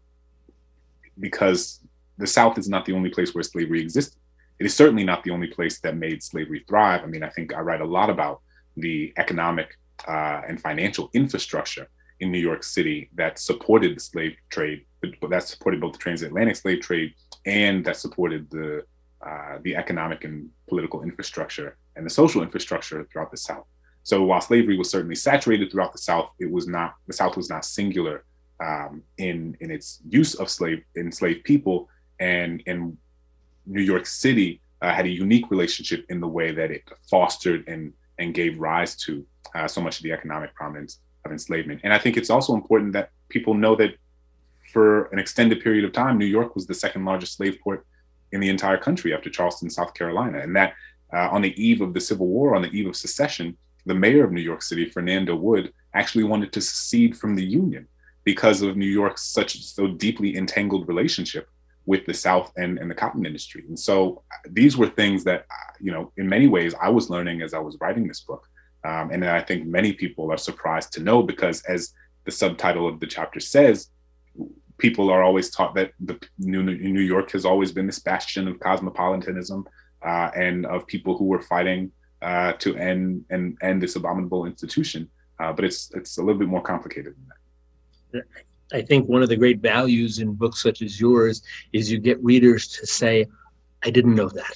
because 1.20 1.80
the 2.18 2.28
South 2.28 2.58
is 2.58 2.70
not 2.70 2.86
the 2.86 2.94
only 2.94 3.10
place 3.10 3.34
where 3.34 3.44
slavery 3.44 3.82
existed 3.82 4.21
it 4.62 4.66
is 4.68 4.76
certainly 4.76 5.04
not 5.04 5.24
the 5.24 5.32
only 5.32 5.48
place 5.48 5.80
that 5.80 5.98
made 5.98 6.22
slavery 6.22 6.64
thrive. 6.68 7.02
I 7.02 7.08
mean, 7.08 7.24
I 7.24 7.30
think 7.30 7.52
I 7.52 7.62
write 7.62 7.82
a 7.82 7.86
lot 7.98 8.12
about 8.12 8.42
the 8.78 9.12
economic 9.18 9.76
uh, 10.08 10.42
and 10.48 10.62
financial 10.62 11.10
infrastructure 11.16 11.90
in 12.20 12.32
New 12.32 12.38
York 12.38 12.62
City 12.62 13.10
that 13.16 13.40
supported 13.40 13.96
the 13.96 14.00
slave 14.00 14.36
trade, 14.52 14.86
that 15.28 15.48
supported 15.48 15.82
both 15.82 15.94
the 15.94 15.98
transatlantic 15.98 16.58
slave 16.58 16.80
trade 16.80 17.16
and 17.48 17.84
that 17.86 17.98
supported 17.98 18.52
the 18.52 18.84
uh, 19.26 19.58
the 19.64 19.76
economic 19.76 20.26
and 20.26 20.48
political 20.70 21.02
infrastructure 21.02 21.76
and 21.96 22.06
the 22.06 22.10
social 22.22 22.44
infrastructure 22.44 23.04
throughout 23.12 23.32
the 23.32 23.38
South. 23.38 23.66
So 24.04 24.22
while 24.22 24.42
slavery 24.42 24.78
was 24.78 24.92
certainly 24.92 25.16
saturated 25.16 25.72
throughout 25.72 25.92
the 25.92 26.06
South, 26.12 26.30
it 26.38 26.52
was 26.52 26.68
not 26.68 26.94
the 27.08 27.14
South 27.14 27.36
was 27.36 27.50
not 27.50 27.66
singular 27.66 28.26
um, 28.64 29.02
in 29.18 29.58
in 29.60 29.72
its 29.72 30.02
use 30.08 30.36
of 30.36 30.52
slave 30.52 30.84
enslaved 30.96 31.46
people 31.46 31.90
and 32.20 32.62
and 32.68 32.98
New 33.66 33.82
York 33.82 34.06
City 34.06 34.62
uh, 34.82 34.92
had 34.92 35.06
a 35.06 35.10
unique 35.10 35.50
relationship 35.52 36.06
in 36.10 36.20
the 36.20 36.28
way 36.28 36.52
that 36.52 36.72
it 36.72 36.84
fostered 37.10 37.68
and 37.68 37.94
and 38.20 38.34
gave 38.34 38.60
rise 38.60 38.96
to 38.96 39.26
uh, 39.56 39.68
so 39.68 39.82
much 39.82 39.98
of 39.98 40.04
the 40.04 40.12
economic 40.12 40.54
prominence 40.54 41.00
of 41.26 41.32
enslavement. 41.32 41.82
And 41.84 41.94
I 41.94 41.98
think 41.98 42.18
it's 42.18 42.30
also 42.30 42.54
important 42.54 42.94
that 42.94 43.10
people 43.30 43.54
know 43.54 43.76
that 43.76 43.96
for 44.72 45.06
an 45.06 45.20
extended 45.20 45.62
period 45.62 45.86
of 45.86 45.92
time, 45.92 46.18
New 46.18 46.26
York 46.26 46.56
was 46.56 46.68
the 46.68 46.74
second 46.74 47.04
largest 47.04 47.36
slave 47.36 47.58
port 47.64 47.86
in 48.32 48.40
the 48.40 48.50
entire 48.50 48.78
country 48.78 49.14
after 49.14 49.30
Charleston, 49.30 49.70
South 49.70 49.94
Carolina. 49.94 50.40
And 50.40 50.56
that 50.56 50.74
uh, 51.14 51.30
on 51.30 51.42
the 51.42 51.54
eve 51.62 51.82
of 51.82 51.94
the 51.94 52.00
Civil 52.00 52.28
War, 52.28 52.56
on 52.56 52.62
the 52.62 52.70
eve 52.70 52.88
of 52.88 52.96
secession, 52.96 53.58
the 53.86 53.96
mayor 53.96 54.24
of 54.24 54.32
New 54.32 54.42
York 54.42 54.62
City, 54.62 54.86
Fernando 54.90 55.36
Wood, 55.36 55.74
actually 55.94 56.24
wanted 56.24 56.54
to 56.54 56.62
secede 56.62 57.18
from 57.18 57.36
the 57.36 57.44
Union 57.44 57.88
because 58.24 58.62
of 58.62 58.78
New 58.78 58.86
York's 58.86 59.24
such 59.24 59.62
so 59.64 59.88
deeply 59.88 60.38
entangled 60.38 60.88
relationship 60.88 61.50
with 61.86 62.06
the 62.06 62.14
South 62.14 62.52
and, 62.58 62.78
and 62.78 62.90
the 62.90 62.96
cotton 62.96 63.26
industry. 63.26 63.64
And 63.68 63.80
so 63.80 64.24
these 64.50 64.78
were 64.78 64.88
things 64.88 65.24
that, 65.24 65.46
you 65.80 65.92
know, 65.92 66.12
in 66.18 66.30
many 66.30 66.48
ways 66.48 66.74
I 66.80 66.90
was 66.90 67.10
learning 67.10 67.42
as 67.42 67.54
I 67.54 67.60
was 67.60 67.78
writing 67.82 68.08
this 68.08 68.22
book. 68.22 68.48
Um, 68.84 69.12
and 69.12 69.24
I 69.26 69.42
think 69.42 69.66
many 69.66 69.94
people 69.94 70.32
are 70.32 70.38
surprised 70.38 70.94
to 70.94 71.04
know 71.04 71.22
because, 71.22 71.62
as 71.64 71.94
the 72.26 72.32
subtitle 72.32 72.88
of 72.88 73.00
the 73.00 73.08
chapter 73.08 73.40
says, 73.40 73.90
people 74.78 75.12
are 75.12 75.24
always 75.24 75.52
taught 75.52 75.76
that 75.76 75.92
the 76.00 76.20
New, 76.40 76.64
New 76.64 77.02
York 77.02 77.32
has 77.32 77.46
always 77.46 77.72
been 77.72 77.86
this 77.86 78.00
bastion 78.00 78.48
of 78.48 78.60
cosmopolitanism 78.60 79.68
uh, 80.04 80.32
and 80.36 80.66
of 80.66 80.88
people 80.88 81.16
who 81.16 81.26
were 81.26 81.42
fighting 81.42 81.92
uh, 82.22 82.54
to 82.54 82.76
end 82.76 83.26
and 83.30 83.58
end 83.62 83.82
this 83.82 83.96
abominable 83.96 84.46
institution. 84.46 85.10
Uh, 85.40 85.52
but 85.54 85.66
it's 85.66 85.92
it's 85.94 86.18
a 86.18 86.22
little 86.22 86.40
bit 86.40 86.48
more 86.48 86.62
complicated 86.62 87.16
than 87.16 87.26
that. 87.30 87.40
I 88.74 88.82
think 88.82 89.08
one 89.08 89.22
of 89.24 89.30
the 89.30 89.36
great 89.36 89.60
values 89.60 90.20
in 90.20 90.34
books 90.34 90.62
such 90.62 90.82
as 90.82 91.00
yours 91.00 91.42
is 91.74 91.92
you 91.92 92.00
get 92.00 92.24
readers 92.24 92.68
to 92.70 92.88
say, 92.88 93.28
I 93.84 93.90
didn't 93.90 94.16
know 94.16 94.30
that. 94.30 94.56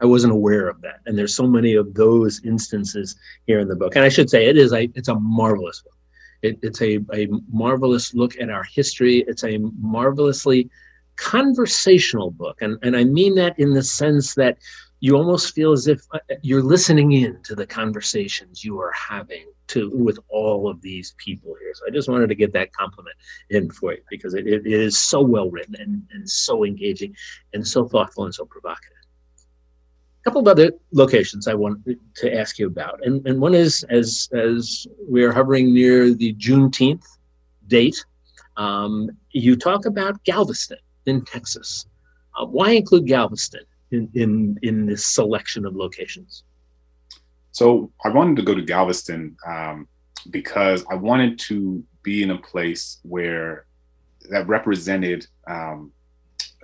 I 0.00 0.06
wasn't 0.06 0.32
aware 0.32 0.68
of 0.68 0.80
that. 0.82 1.00
And 1.06 1.16
there's 1.16 1.34
so 1.34 1.46
many 1.46 1.74
of 1.74 1.94
those 1.94 2.42
instances 2.44 3.16
here 3.46 3.60
in 3.60 3.68
the 3.68 3.76
book. 3.76 3.96
And 3.96 4.04
I 4.04 4.08
should 4.08 4.30
say 4.30 4.46
it 4.46 4.56
is 4.56 4.72
a 4.72 4.90
it's 4.94 5.08
a 5.08 5.14
marvelous 5.14 5.82
book. 5.82 5.96
It, 6.42 6.58
it's 6.62 6.80
a, 6.80 7.00
a 7.12 7.28
marvelous 7.52 8.14
look 8.14 8.40
at 8.40 8.48
our 8.48 8.64
history. 8.64 9.24
It's 9.28 9.44
a 9.44 9.58
marvelously 9.78 10.70
conversational 11.16 12.30
book. 12.30 12.62
And, 12.62 12.78
and 12.82 12.96
I 12.96 13.04
mean 13.04 13.34
that 13.34 13.58
in 13.58 13.74
the 13.74 13.82
sense 13.82 14.34
that 14.36 14.56
you 15.00 15.16
almost 15.16 15.54
feel 15.54 15.72
as 15.72 15.86
if 15.86 16.02
uh, 16.12 16.18
you're 16.42 16.62
listening 16.62 17.12
in 17.12 17.42
to 17.42 17.54
the 17.54 17.66
conversations 17.66 18.62
you 18.62 18.78
are 18.78 18.92
having 18.92 19.46
to 19.68 19.90
with 19.94 20.18
all 20.28 20.68
of 20.68 20.80
these 20.82 21.14
people 21.16 21.54
here. 21.60 21.72
So 21.74 21.84
I 21.86 21.90
just 21.90 22.08
wanted 22.08 22.28
to 22.28 22.34
get 22.34 22.52
that 22.52 22.72
compliment 22.72 23.16
in 23.48 23.70
for 23.70 23.92
you 23.94 24.02
because 24.10 24.34
it, 24.34 24.46
it 24.46 24.66
is 24.66 24.98
so 24.98 25.22
well 25.22 25.50
written 25.50 25.74
and, 25.78 26.02
and 26.12 26.28
so 26.28 26.64
engaging 26.64 27.16
and 27.54 27.66
so 27.66 27.88
thoughtful 27.88 28.24
and 28.24 28.34
so 28.34 28.44
provocative. 28.44 28.98
A 30.20 30.22
couple 30.24 30.42
of 30.42 30.48
other 30.48 30.72
locations 30.92 31.48
I 31.48 31.54
want 31.54 31.78
to 32.16 32.36
ask 32.36 32.58
you 32.58 32.66
about, 32.66 33.00
and, 33.06 33.26
and 33.26 33.40
one 33.40 33.54
is 33.54 33.84
as 33.84 34.28
as 34.34 34.86
we 35.08 35.24
are 35.24 35.32
hovering 35.32 35.72
near 35.72 36.12
the 36.12 36.34
Juneteenth 36.34 37.06
date, 37.68 38.04
um, 38.58 39.10
you 39.30 39.56
talk 39.56 39.86
about 39.86 40.22
Galveston 40.24 40.76
in 41.06 41.24
Texas. 41.24 41.86
Uh, 42.38 42.44
why 42.44 42.72
include 42.72 43.06
Galveston 43.06 43.62
in, 43.90 44.10
in 44.14 44.58
in 44.62 44.86
this 44.86 45.06
selection 45.06 45.66
of 45.66 45.74
locations? 45.74 46.44
So 47.52 47.90
I 48.04 48.08
wanted 48.08 48.36
to 48.36 48.42
go 48.42 48.54
to 48.54 48.62
Galveston 48.62 49.36
um, 49.46 49.88
because 50.30 50.84
I 50.90 50.94
wanted 50.94 51.38
to 51.40 51.82
be 52.02 52.22
in 52.22 52.30
a 52.30 52.38
place 52.38 52.98
where 53.02 53.66
that 54.30 54.46
represented 54.46 55.26
um, 55.46 55.92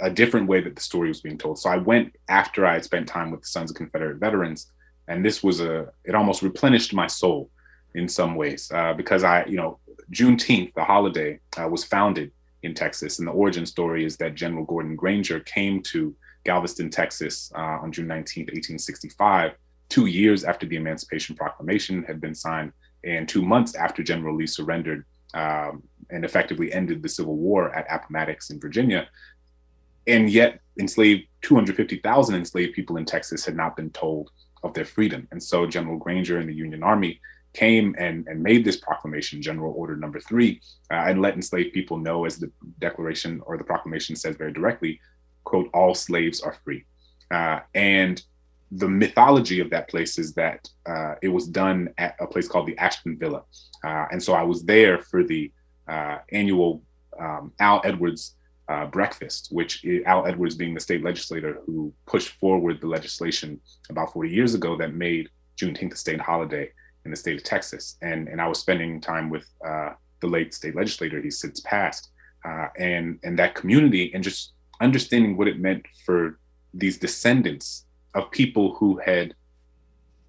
a 0.01 0.11
different 0.11 0.47
way 0.47 0.61
that 0.61 0.77
the 0.77 0.83
story 0.83 1.09
was 1.09 1.21
being 1.21 1.39
told. 1.39 1.59
So 1.59 1.71
I 1.71 1.79
went 1.79 2.15
after 2.29 2.67
I 2.67 2.75
had 2.75 2.85
spent 2.85 3.09
time 3.09 3.31
with 3.31 3.41
the 3.43 3.49
Sons 3.49 3.71
of 3.71 3.77
Confederate 3.77 4.19
Veterans, 4.19 4.71
and 5.09 5.25
this 5.25 5.43
was 5.43 5.61
a 5.61 5.89
it 6.05 6.15
almost 6.15 6.43
replenished 6.43 6.93
my 6.95 7.07
soul 7.07 7.51
in 7.95 8.09
some 8.09 8.35
ways 8.35 8.71
uh, 8.73 8.93
because 8.93 9.25
I, 9.25 9.45
you 9.47 9.57
know, 9.57 9.79
Juneteenth, 10.13 10.75
the 10.75 10.85
holiday, 10.85 11.41
uh, 11.57 11.67
was 11.69 11.85
founded 11.85 12.31
in 12.63 12.75
Texas, 12.75 13.19
and 13.19 13.27
the 13.27 13.33
origin 13.33 13.67
story 13.67 14.05
is 14.05 14.17
that 14.19 14.35
General 14.35 14.65
Gordon 14.65 14.97
Granger 14.97 15.41
came 15.41 15.83
to 15.85 16.15
Galveston, 16.47 16.89
Texas, 16.91 17.53
uh, 17.55 17.83
on 17.83 17.93
June 17.93 18.07
19, 18.07 18.45
1865 18.45 19.53
two 19.89 20.07
years 20.07 20.45
after 20.45 20.67
the 20.67 20.77
Emancipation 20.77 21.37
Proclamation 21.37 22.03
had 22.05 22.21
been 22.21 22.35
signed 22.35 22.73
and 23.05 23.29
two 23.29 23.43
months 23.43 23.75
after 23.75 24.03
General 24.03 24.37
Lee 24.37 24.47
surrendered 24.47 25.05
um, 25.35 25.83
and 26.11 26.25
effectively 26.25 26.73
ended 26.73 27.03
the 27.03 27.09
Civil 27.09 27.37
War 27.37 27.75
at 27.75 27.87
Appomattox 27.91 28.51
in 28.51 28.61
Virginia. 28.61 29.09
And 30.07 30.31
yet, 30.31 30.61
enslaved 30.79 31.27
250,000 31.43 32.35
enslaved 32.35 32.75
people 32.75 32.97
in 32.97 33.05
Texas 33.05 33.45
had 33.45 33.57
not 33.57 33.77
been 33.77 33.91
told 33.91 34.31
of 34.63 34.73
their 34.75 34.85
freedom. 34.85 35.27
And 35.31 35.43
so 35.43 35.67
General 35.67 35.99
Granger 35.99 36.39
and 36.39 36.49
the 36.49 36.55
Union 36.55 36.83
Army 36.83 37.21
came 37.55 37.95
and, 37.99 38.27
and 38.29 38.43
made 38.43 38.65
this 38.65 38.77
proclamation, 38.77 39.43
General 39.43 39.73
Order 39.75 39.97
Number 39.97 40.21
Three, 40.21 40.61
uh, 40.91 41.07
and 41.09 41.23
let 41.23 41.35
enslaved 41.35 41.73
people 41.73 41.97
know, 41.97 42.25
as 42.25 42.39
the 42.39 42.51
Declaration 42.79 43.41
or 43.47 43.57
the 43.57 43.65
proclamation 43.65 44.15
says 44.15 44.37
very 44.37 44.53
directly, 44.53 45.01
quote, 45.47 45.71
all 45.73 45.95
slaves 45.95 46.43
are 46.43 46.57
free. 46.65 46.85
Uh, 47.31 47.61
and 47.75 48.23
the 48.73 48.89
mythology 48.89 49.61
of 49.61 49.71
that 49.71 49.89
place 49.89 50.19
is 50.19 50.35
that 50.35 50.69
uh, 50.85 51.15
it 51.23 51.29
was 51.29 51.47
done 51.47 51.89
at 51.97 52.17
a 52.21 52.27
place 52.27 52.49
called 52.49 52.67
the 52.67 52.77
Ashton 52.77 53.17
Villa. 53.17 53.43
Uh, 53.83 54.07
and 54.11 54.23
so 54.23 54.35
I 54.35 54.43
was 54.43 54.65
there 54.65 54.99
for 54.99 55.23
the 55.23 55.51
uh, 55.89 56.19
annual 56.33 56.83
um, 57.19 57.53
Al 57.61 57.81
Edwards 57.85 58.35
uh, 58.69 58.87
breakfast, 58.87 59.49
which 59.53 59.85
Al 60.05 60.27
Edwards 60.27 60.57
being 60.57 60.75
the 60.75 60.81
state 60.81 61.05
legislator 61.05 61.61
who 61.65 61.95
pushed 62.07 62.33
forward 62.41 62.81
the 62.81 62.89
legislation 62.89 63.61
about 63.89 64.13
40 64.13 64.29
years 64.29 64.55
ago 64.55 64.77
that 64.77 64.95
made 64.95 65.29
Juneteenth 65.57 65.93
a 65.93 65.97
state 65.97 66.21
holiday 66.21 66.69
in 67.05 67.13
the 67.13 67.17
state 67.17 67.37
of 67.37 67.45
Texas. 67.45 67.97
And, 68.03 68.27
and 68.29 68.41
I 68.41 68.49
was 68.49 68.59
spending 68.59 69.01
time 69.01 69.31
with 69.31 69.47
uh, 69.65 69.91
the 70.21 70.27
late 70.27 70.53
state 70.53 70.75
legislator, 70.75 71.23
he's 71.23 71.39
since 71.39 71.61
passed, 71.61 72.11
and, 72.79 73.19
and 73.25 73.39
that 73.39 73.55
community 73.55 74.13
and 74.15 74.23
just 74.23 74.53
understanding 74.81 75.37
what 75.37 75.49
it 75.49 75.59
meant 75.59 75.87
for 76.05 76.39
these 76.75 76.99
descendants 76.99 77.87
of 78.15 78.31
people 78.31 78.75
who 78.75 78.99
had 78.99 79.35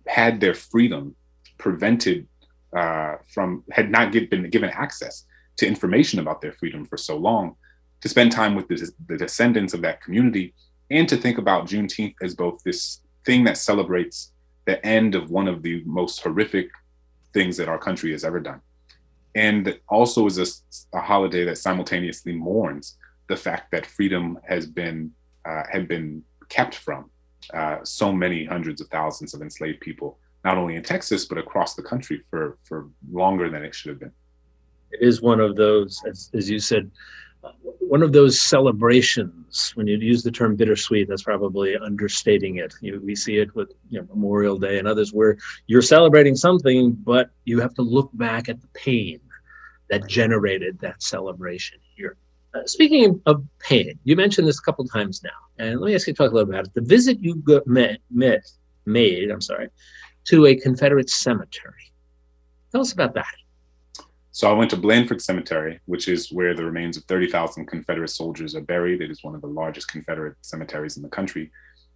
had 0.07 0.39
their 0.39 0.53
freedom 0.53 1.15
prevented 1.57 2.27
uh, 2.75 3.15
from, 3.33 3.63
had 3.71 3.89
not 3.89 4.11
get, 4.11 4.29
been 4.29 4.49
given 4.49 4.69
access 4.69 5.25
to 5.57 5.67
information 5.67 6.19
about 6.19 6.41
their 6.41 6.53
freedom 6.53 6.85
for 6.85 6.97
so 6.97 7.17
long 7.17 7.55
to 8.01 8.09
spend 8.09 8.31
time 8.31 8.55
with 8.55 8.67
the, 8.67 8.91
the 9.07 9.17
descendants 9.17 9.73
of 9.73 9.81
that 9.81 10.01
community 10.01 10.53
and 10.89 11.09
to 11.09 11.17
think 11.17 11.37
about 11.37 11.65
Juneteenth 11.65 12.15
as 12.21 12.35
both 12.35 12.61
this 12.63 13.01
thing 13.25 13.43
that 13.45 13.57
celebrates 13.57 14.31
the 14.65 14.85
end 14.85 15.15
of 15.15 15.29
one 15.29 15.47
of 15.47 15.61
the 15.63 15.83
most 15.85 16.21
horrific 16.21 16.69
things 17.33 17.57
that 17.57 17.67
our 17.67 17.79
country 17.79 18.11
has 18.11 18.23
ever 18.23 18.39
done. 18.39 18.61
And 19.35 19.79
also 19.89 20.25
is 20.25 20.63
a, 20.93 20.97
a 20.97 21.01
holiday 21.01 21.43
that 21.45 21.57
simultaneously 21.57 22.33
mourns 22.33 22.96
the 23.27 23.35
fact 23.35 23.71
that 23.71 23.85
freedom 23.85 24.39
has 24.47 24.65
been 24.65 25.11
uh, 25.45 25.63
had 25.71 25.87
been 25.87 26.23
kept 26.49 26.75
from 26.75 27.09
uh, 27.53 27.77
so 27.83 28.11
many 28.11 28.45
hundreds 28.45 28.81
of 28.81 28.87
thousands 28.89 29.33
of 29.33 29.41
enslaved 29.41 29.79
people, 29.79 30.19
not 30.43 30.57
only 30.57 30.75
in 30.75 30.83
Texas 30.83 31.25
but 31.25 31.37
across 31.37 31.75
the 31.75 31.83
country 31.83 32.21
for 32.29 32.57
for 32.63 32.89
longer 33.11 33.49
than 33.49 33.63
it 33.63 33.73
should 33.75 33.89
have 33.89 33.99
been. 33.99 34.11
It 34.91 35.05
is 35.05 35.21
one 35.21 35.41
of 35.41 35.55
those, 35.55 36.01
as, 36.07 36.29
as 36.33 36.49
you 36.49 36.59
said, 36.59 36.89
one 37.79 38.01
of 38.01 38.13
those 38.13 38.41
celebrations. 38.41 39.71
When 39.75 39.87
you 39.87 39.97
use 39.97 40.23
the 40.23 40.31
term 40.31 40.55
bittersweet 40.55 41.07
that's 41.09 41.23
probably 41.23 41.77
understating 41.77 42.57
it. 42.57 42.73
You, 42.81 43.01
we 43.03 43.15
see 43.15 43.37
it 43.37 43.53
with 43.55 43.73
you 43.89 43.99
know, 43.99 44.07
memorial 44.09 44.57
day 44.57 44.79
and 44.79 44.87
others 44.87 45.13
where 45.13 45.37
you're 45.67 45.81
celebrating 45.81 46.35
something 46.35 46.91
but 46.91 47.29
you 47.45 47.59
have 47.59 47.73
to 47.75 47.81
look 47.81 48.09
back 48.13 48.49
at 48.49 48.61
the 48.61 48.67
pain 48.69 49.19
that 49.89 50.07
generated 50.07 50.79
that 50.79 51.01
celebration. 51.01 51.79
uh, 51.79 51.86
speaking 52.65 53.21
of 53.25 53.43
pain 53.59 53.97
you 54.03 54.15
mentioned 54.15 54.47
this 54.47 54.59
a 54.59 54.61
couple 54.61 54.85
times 54.85 55.23
now 55.23 55.29
and 55.59 55.79
let 55.79 55.87
me 55.87 55.95
ask 55.95 56.07
you 56.07 56.13
to 56.13 56.17
talk 56.17 56.31
a 56.31 56.33
little 56.33 56.45
bit 56.45 56.55
about 56.55 56.67
it 56.67 56.73
the 56.73 56.81
visit 56.81 57.19
you 57.19 57.35
got, 57.35 57.65
met, 57.67 57.99
met 58.11 58.49
made 58.85 59.29
i'm 59.31 59.41
sorry 59.41 59.69
to 60.23 60.45
a 60.45 60.55
confederate 60.55 61.09
cemetery 61.09 61.91
tell 62.71 62.81
us 62.81 62.93
about 62.93 63.13
that 63.13 63.33
so 64.37 64.47
I 64.47 64.53
went 64.53 64.69
to 64.69 64.77
Blandford 64.77 65.19
Cemetery, 65.19 65.79
which 65.87 66.07
is 66.07 66.31
where 66.31 66.53
the 66.53 66.63
remains 66.63 66.95
of 66.95 67.03
30,000 67.05 67.65
Confederate 67.65 68.09
soldiers 68.09 68.53
are 68.53 68.61
buried. 68.61 69.01
It 69.01 69.09
is 69.09 69.23
one 69.23 69.33
of 69.33 69.41
the 69.41 69.47
largest 69.47 69.87
Confederate 69.87 70.35
cemeteries 70.41 70.95
in 70.95 71.01
the 71.01 71.09
country. 71.09 71.49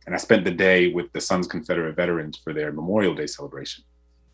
And 0.07 0.15
I 0.15 0.17
spent 0.17 0.43
the 0.43 0.49
day 0.49 0.91
with 0.91 1.11
the 1.11 1.21
Sons 1.21 1.45
Confederate 1.45 1.95
veterans 1.95 2.39
for 2.43 2.51
their 2.51 2.71
Memorial 2.71 3.13
Day 3.13 3.27
celebration. 3.27 3.83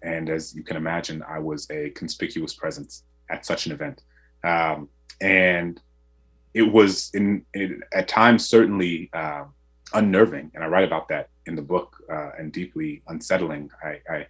And 0.03 0.29
as 0.29 0.55
you 0.55 0.63
can 0.63 0.77
imagine, 0.77 1.21
I 1.27 1.39
was 1.39 1.69
a 1.69 1.89
conspicuous 1.89 2.53
presence 2.53 3.03
at 3.29 3.45
such 3.45 3.65
an 3.65 3.73
event. 3.73 4.01
Um, 4.41 4.87
and 5.19 5.81
it 6.61 6.67
was 6.77 7.11
in, 7.13 7.27
it, 7.53 7.71
at 7.99 8.07
times 8.07 8.41
certainly 8.55 9.09
uh, 9.13 9.43
unnerving. 9.93 10.51
And 10.53 10.63
I 10.63 10.67
write 10.67 10.87
about 10.91 11.07
that 11.09 11.25
in 11.45 11.55
the 11.55 11.67
book 11.73 11.89
uh, 12.15 12.31
and 12.37 12.51
deeply 12.51 12.91
unsettling. 13.07 13.69
I, 13.89 13.91
I, 14.15 14.27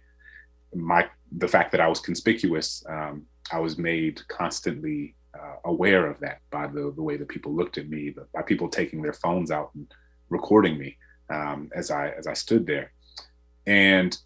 my, 0.74 1.02
the 1.44 1.48
fact 1.48 1.68
that 1.72 1.80
I 1.80 1.88
was 1.88 2.00
conspicuous 2.00 2.84
um, 2.88 3.26
I 3.50 3.58
was 3.58 3.78
made 3.78 4.26
constantly 4.28 5.14
uh, 5.38 5.56
aware 5.64 6.06
of 6.06 6.20
that 6.20 6.40
by 6.50 6.66
the, 6.66 6.92
the 6.94 7.02
way 7.02 7.16
that 7.16 7.28
people 7.28 7.54
looked 7.54 7.78
at 7.78 7.88
me, 7.88 8.14
by 8.34 8.42
people 8.42 8.68
taking 8.68 9.02
their 9.02 9.12
phones 9.12 9.50
out 9.50 9.70
and 9.74 9.86
recording 10.28 10.78
me 10.78 10.96
um, 11.30 11.70
as 11.74 11.90
I 11.90 12.10
as 12.10 12.26
I 12.26 12.34
stood 12.34 12.66
there. 12.66 12.92
And 13.66 14.16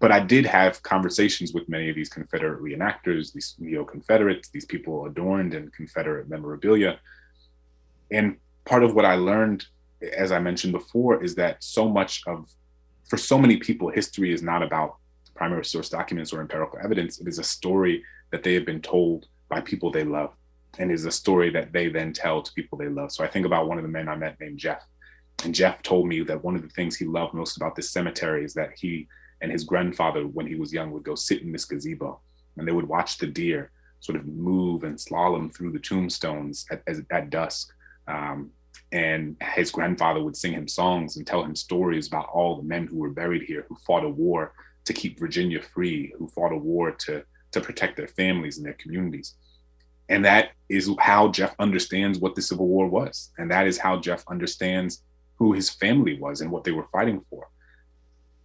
but 0.00 0.12
I 0.12 0.20
did 0.20 0.46
have 0.46 0.82
conversations 0.82 1.52
with 1.52 1.68
many 1.68 1.88
of 1.90 1.96
these 1.96 2.08
Confederate 2.08 2.62
reenactors, 2.62 3.32
these 3.32 3.56
neo 3.58 3.84
Confederates, 3.84 4.48
these 4.48 4.64
people 4.64 5.06
adorned 5.06 5.54
in 5.54 5.70
Confederate 5.70 6.28
memorabilia. 6.28 7.00
And 8.10 8.36
part 8.64 8.82
of 8.82 8.94
what 8.94 9.04
I 9.04 9.14
learned, 9.14 9.66
as 10.16 10.32
I 10.32 10.38
mentioned 10.38 10.72
before, 10.72 11.22
is 11.22 11.34
that 11.36 11.62
so 11.62 11.88
much 11.88 12.22
of, 12.26 12.50
for 13.08 13.16
so 13.16 13.38
many 13.38 13.56
people, 13.56 13.88
history 13.90 14.32
is 14.32 14.42
not 14.42 14.62
about 14.62 14.96
primary 15.34 15.64
source 15.64 15.88
documents 15.88 16.32
or 16.32 16.40
empirical 16.40 16.78
evidence. 16.82 17.20
It 17.20 17.28
is 17.28 17.38
a 17.38 17.44
story 17.44 18.02
that 18.30 18.42
they 18.42 18.54
have 18.54 18.66
been 18.66 18.82
told 18.82 19.26
by 19.48 19.60
people 19.60 19.90
they 19.90 20.04
love 20.04 20.34
and 20.78 20.92
is 20.92 21.06
a 21.06 21.10
story 21.10 21.50
that 21.50 21.72
they 21.72 21.88
then 21.88 22.12
tell 22.12 22.42
to 22.42 22.52
people 22.52 22.76
they 22.76 22.88
love. 22.88 23.12
So 23.12 23.24
I 23.24 23.28
think 23.28 23.46
about 23.46 23.68
one 23.68 23.78
of 23.78 23.82
the 23.82 23.88
men 23.88 24.08
I 24.08 24.16
met 24.16 24.38
named 24.40 24.58
Jeff. 24.58 24.84
And 25.44 25.54
Jeff 25.54 25.82
told 25.82 26.08
me 26.08 26.20
that 26.22 26.42
one 26.42 26.56
of 26.56 26.62
the 26.62 26.68
things 26.68 26.96
he 26.96 27.04
loved 27.04 27.34
most 27.34 27.56
about 27.56 27.76
this 27.76 27.90
cemetery 27.90 28.44
is 28.44 28.54
that 28.54 28.72
he 28.76 29.08
and 29.40 29.52
his 29.52 29.64
grandfather, 29.64 30.26
when 30.26 30.46
he 30.46 30.56
was 30.56 30.72
young, 30.72 30.90
would 30.90 31.04
go 31.04 31.14
sit 31.14 31.42
in 31.42 31.52
this 31.52 31.64
gazebo 31.64 32.20
and 32.56 32.66
they 32.66 32.72
would 32.72 32.88
watch 32.88 33.18
the 33.18 33.26
deer 33.26 33.70
sort 34.00 34.16
of 34.16 34.26
move 34.26 34.84
and 34.84 34.96
slalom 34.96 35.54
through 35.54 35.72
the 35.72 35.78
tombstones 35.78 36.66
at, 36.70 36.82
at 37.10 37.30
dusk. 37.30 37.72
Um, 38.08 38.50
and 38.90 39.36
his 39.54 39.70
grandfather 39.70 40.22
would 40.22 40.36
sing 40.36 40.52
him 40.52 40.66
songs 40.66 41.16
and 41.16 41.26
tell 41.26 41.44
him 41.44 41.54
stories 41.54 42.08
about 42.08 42.30
all 42.32 42.56
the 42.56 42.62
men 42.62 42.86
who 42.86 42.96
were 42.96 43.10
buried 43.10 43.42
here 43.42 43.66
who 43.68 43.76
fought 43.86 44.04
a 44.04 44.08
war 44.08 44.54
to 44.86 44.92
keep 44.94 45.18
Virginia 45.18 45.60
free, 45.60 46.12
who 46.16 46.26
fought 46.28 46.52
a 46.52 46.56
war 46.56 46.92
to 46.92 47.22
to 47.50 47.60
protect 47.60 47.96
their 47.96 48.08
families 48.08 48.56
and 48.56 48.66
their 48.66 48.74
communities. 48.74 49.34
And 50.08 50.24
that 50.24 50.50
is 50.68 50.90
how 50.98 51.28
Jeff 51.28 51.54
understands 51.58 52.18
what 52.18 52.34
the 52.34 52.42
Civil 52.42 52.66
War 52.66 52.86
was. 52.86 53.30
And 53.38 53.50
that 53.50 53.66
is 53.66 53.78
how 53.78 53.98
Jeff 53.98 54.24
understands 54.28 55.02
who 55.36 55.52
his 55.52 55.70
family 55.70 56.18
was 56.18 56.40
and 56.40 56.50
what 56.50 56.64
they 56.64 56.72
were 56.72 56.88
fighting 56.92 57.22
for. 57.30 57.48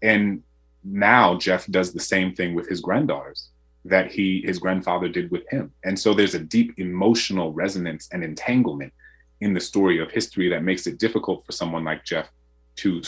And 0.01 0.43
now 0.83 1.37
Jeff 1.37 1.65
does 1.67 1.93
the 1.93 1.99
same 1.99 2.35
thing 2.35 2.53
with 2.53 2.67
his 2.67 2.81
granddaughters 2.81 3.49
that 3.85 4.11
he 4.11 4.41
his 4.45 4.59
grandfather 4.59 5.09
did 5.09 5.31
with 5.31 5.47
him. 5.49 5.71
And 5.83 5.97
so 5.97 6.13
there's 6.13 6.35
a 6.35 6.39
deep 6.39 6.73
emotional 6.77 7.53
resonance 7.53 8.09
and 8.11 8.23
entanglement 8.23 8.93
in 9.43 9.53
the 9.53 9.59
story 9.71 9.97
of 9.99 10.09
history 10.19 10.47
that 10.49 10.63
makes 10.69 10.87
it 10.87 10.97
difficult 11.05 11.45
for 11.45 11.51
someone 11.51 11.83
like 11.83 12.03
Jeff 12.11 12.27
to 12.81 13.01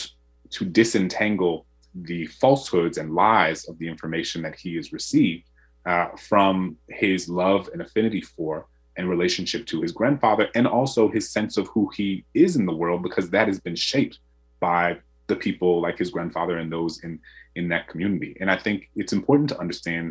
to 0.55 0.65
disentangle 0.81 1.65
the 2.09 2.21
falsehoods 2.41 2.97
and 2.97 3.15
lies 3.25 3.59
of 3.69 3.77
the 3.79 3.87
information 3.87 4.41
that 4.45 4.55
he 4.63 4.75
has 4.75 4.93
received 4.99 5.45
uh, 5.91 6.09
from 6.29 6.77
his 6.89 7.21
love 7.43 7.69
and 7.73 7.81
affinity 7.81 8.21
for 8.21 8.67
and 8.97 9.09
relationship 9.09 9.65
to 9.65 9.81
his 9.81 9.91
grandfather, 9.91 10.47
and 10.55 10.65
also 10.67 11.09
his 11.09 11.29
sense 11.29 11.57
of 11.57 11.67
who 11.73 11.83
he 11.97 12.23
is 12.33 12.55
in 12.55 12.65
the 12.65 12.77
world, 12.81 13.01
because 13.03 13.29
that 13.29 13.47
has 13.47 13.59
been 13.59 13.75
shaped 13.75 14.19
by 14.59 14.97
the 15.27 15.35
people 15.35 15.81
like 15.81 15.97
his 15.97 16.11
grandfather 16.11 16.57
and 16.59 16.71
those 16.71 17.03
in 17.03 17.19
in 17.55 17.67
that 17.69 17.87
community. 17.87 18.31
And 18.39 18.49
I 18.55 18.57
think 18.57 18.89
it's 18.95 19.13
important 19.13 19.49
to 19.49 19.59
understand 19.59 20.05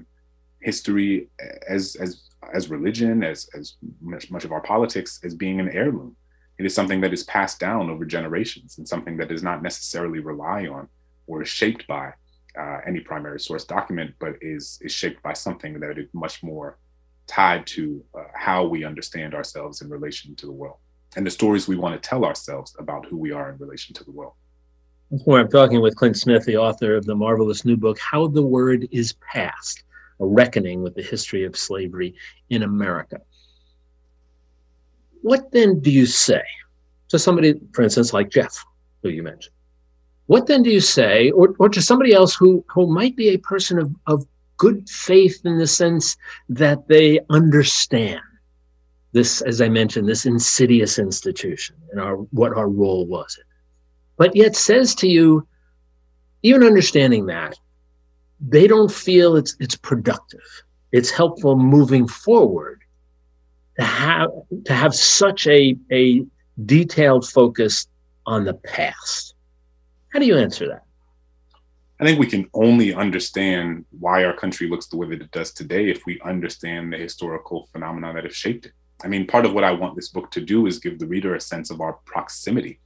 history 0.60 1.28
as 1.68 1.96
as 2.04 2.10
as 2.52 2.70
religion, 2.70 3.22
as 3.22 3.48
as 3.54 3.74
much, 4.00 4.30
much 4.30 4.44
of 4.44 4.52
our 4.52 4.60
politics 4.60 5.20
as 5.24 5.34
being 5.34 5.60
an 5.60 5.70
heirloom. 5.70 6.16
It 6.58 6.66
is 6.66 6.74
something 6.74 7.00
that 7.00 7.12
is 7.12 7.24
passed 7.24 7.58
down 7.58 7.90
over 7.90 8.04
generations 8.04 8.78
and 8.78 8.88
something 8.88 9.16
that 9.16 9.28
does 9.28 9.42
not 9.42 9.62
necessarily 9.62 10.20
rely 10.20 10.66
on 10.66 10.88
or 11.26 11.42
is 11.42 11.48
shaped 11.48 11.86
by 11.86 12.12
uh, 12.58 12.78
any 12.86 13.00
primary 13.00 13.40
source 13.40 13.64
document, 13.64 14.14
but 14.18 14.36
is 14.40 14.78
is 14.82 14.92
shaped 14.92 15.22
by 15.22 15.32
something 15.32 15.80
that 15.80 15.98
is 15.98 16.08
much 16.12 16.42
more 16.42 16.78
tied 17.26 17.66
to 17.66 18.04
uh, 18.18 18.24
how 18.34 18.64
we 18.64 18.84
understand 18.84 19.34
ourselves 19.34 19.80
in 19.80 19.88
relation 19.88 20.36
to 20.36 20.46
the 20.46 20.52
world 20.52 20.76
and 21.16 21.26
the 21.26 21.30
stories 21.30 21.68
we 21.68 21.76
want 21.76 22.00
to 22.00 22.08
tell 22.08 22.24
ourselves 22.24 22.74
about 22.78 23.06
who 23.06 23.16
we 23.16 23.32
are 23.32 23.50
in 23.50 23.58
relation 23.58 23.94
to 23.94 24.04
the 24.04 24.10
world. 24.10 24.34
Where 25.24 25.40
I'm 25.40 25.50
talking 25.50 25.80
with 25.80 25.96
Clint 25.96 26.16
Smith, 26.16 26.44
the 26.44 26.56
author 26.56 26.96
of 26.96 27.04
the 27.04 27.14
marvelous 27.14 27.64
new 27.64 27.76
book, 27.76 27.98
How 27.98 28.26
the 28.26 28.42
Word 28.42 28.88
is 28.90 29.14
Passed 29.32 29.84
A 30.20 30.26
Reckoning 30.26 30.82
with 30.82 30.94
the 30.94 31.02
History 31.02 31.44
of 31.44 31.56
Slavery 31.56 32.14
in 32.50 32.62
America. 32.62 33.20
What 35.22 35.50
then 35.52 35.80
do 35.80 35.90
you 35.90 36.06
say 36.06 36.42
to 37.08 37.18
somebody, 37.18 37.54
for 37.72 37.82
instance, 37.82 38.12
like 38.12 38.30
Jeff, 38.30 38.64
who 39.02 39.08
you 39.08 39.22
mentioned? 39.22 39.54
What 40.26 40.46
then 40.46 40.62
do 40.62 40.70
you 40.70 40.80
say, 40.80 41.30
or, 41.30 41.54
or 41.58 41.68
to 41.68 41.82
somebody 41.82 42.12
else 42.12 42.34
who, 42.34 42.64
who 42.68 42.86
might 42.86 43.16
be 43.16 43.28
a 43.30 43.38
person 43.38 43.78
of, 43.78 43.94
of 44.06 44.26
good 44.56 44.88
faith 44.88 45.40
in 45.44 45.58
the 45.58 45.66
sense 45.66 46.16
that 46.48 46.88
they 46.88 47.20
understand 47.30 48.20
this, 49.12 49.42
as 49.42 49.60
I 49.60 49.68
mentioned, 49.68 50.08
this 50.08 50.26
insidious 50.26 50.98
institution 50.98 51.76
and 51.92 52.00
our 52.00 52.16
what 52.16 52.56
our 52.56 52.68
role 52.68 53.06
was 53.06 53.36
it, 53.38 53.46
but 54.16 54.34
yet 54.34 54.56
says 54.56 54.94
to 54.96 55.08
you, 55.08 55.46
even 56.42 56.62
understanding 56.62 57.26
that, 57.26 57.58
they 58.46 58.66
don't 58.66 58.92
feel 58.92 59.36
it's 59.36 59.56
it's 59.60 59.76
productive, 59.76 60.62
it's 60.92 61.10
helpful 61.10 61.56
moving 61.56 62.06
forward 62.06 62.82
to 63.78 63.84
have 63.84 64.30
to 64.64 64.72
have 64.72 64.94
such 64.94 65.46
a 65.46 65.76
a 65.92 66.24
detailed 66.64 67.28
focus 67.28 67.88
on 68.26 68.44
the 68.44 68.54
past 68.54 69.34
how 70.14 70.20
do 70.20 70.26
you 70.26 70.38
answer 70.38 70.68
that? 70.68 70.84
I 71.98 72.04
think 72.04 72.20
we 72.20 72.28
can 72.28 72.48
only 72.54 72.94
understand 72.94 73.84
why 73.98 74.24
our 74.24 74.32
country 74.32 74.68
looks 74.68 74.86
the 74.86 74.96
way 74.96 75.08
that 75.08 75.20
it 75.20 75.32
does 75.32 75.52
today 75.52 75.90
if 75.90 76.06
we 76.06 76.20
understand 76.20 76.92
the 76.92 76.96
historical 76.96 77.68
phenomena 77.72 78.14
that 78.14 78.22
have 78.22 78.34
shaped 78.34 78.66
it. 78.66 78.72
I 79.02 79.08
mean, 79.08 79.26
part 79.26 79.44
of 79.44 79.54
what 79.54 79.64
I 79.64 79.72
want 79.72 79.96
this 79.96 80.10
book 80.10 80.30
to 80.30 80.40
do 80.40 80.66
is 80.66 80.78
give 80.78 81.00
the 81.00 81.06
reader 81.08 81.34
a 81.34 81.40
sense 81.40 81.70
of 81.70 81.80
our 81.80 81.94
proximity 82.04 82.78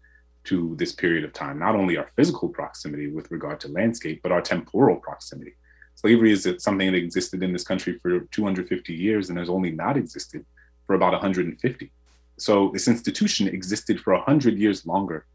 to 0.48 0.74
this 0.76 0.92
period 0.92 1.24
of 1.24 1.32
time, 1.32 1.58
not 1.58 1.74
only 1.74 1.96
our 1.96 2.08
physical 2.16 2.48
proximity 2.48 3.08
with 3.08 3.30
regard 3.30 3.60
to 3.60 3.68
landscape, 3.68 4.20
but 4.22 4.32
our 4.32 4.40
temporal 4.40 4.96
proximity. 4.96 5.54
Slavery 5.94 6.32
is 6.32 6.48
something 6.58 6.90
that 6.90 6.96
existed 6.96 7.42
in 7.42 7.52
this 7.52 7.64
country 7.64 7.98
for 7.98 8.20
250 8.20 8.94
years 8.94 9.28
and 9.28 9.38
has 9.38 9.50
only 9.50 9.72
not 9.72 9.96
existed 9.96 10.46
for 10.86 10.94
about 10.94 11.12
150. 11.12 11.92
So 12.38 12.70
this 12.72 12.88
institution 12.88 13.48
existed 13.48 14.00
for 14.00 14.14
100 14.14 14.56
years 14.56 14.86
longer 14.86 15.26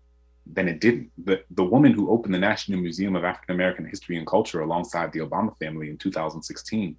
than 0.52 0.68
it 0.68 0.80
didn't. 0.80 1.12
The, 1.24 1.44
the 1.52 1.64
woman 1.64 1.94
who 1.94 2.10
opened 2.10 2.34
the 2.34 2.40
National 2.40 2.80
Museum 2.80 3.16
of 3.16 3.24
African 3.24 3.56
American 3.56 3.86
History 3.86 4.18
and 4.18 4.26
Culture 4.26 4.62
alongside 4.62 5.12
the 5.12 5.20
Obama 5.20 5.56
family 5.60 5.90
in 5.90 5.98
2016 5.98 6.96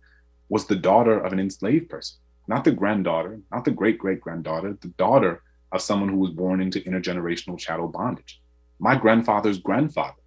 was 0.50 0.66
the 0.66 0.76
daughter 0.76 1.18
of 1.18 1.32
an 1.32 1.40
enslaved 1.40 1.88
person, 1.88 2.18
not 2.46 2.64
the 2.64 2.70
granddaughter, 2.70 3.40
not 3.50 3.64
the 3.64 3.70
great 3.70 3.98
great 3.98 4.20
granddaughter, 4.20 4.76
the 4.80 4.88
daughter 4.88 5.42
of 5.74 5.82
someone 5.82 6.08
who 6.08 6.18
was 6.18 6.30
born 6.30 6.60
into 6.60 6.80
intergenerational 6.82 7.58
chattel 7.58 7.88
bondage. 7.88 8.40
My 8.78 8.94
grandfather's 8.94 9.58
grandfather 9.58 10.22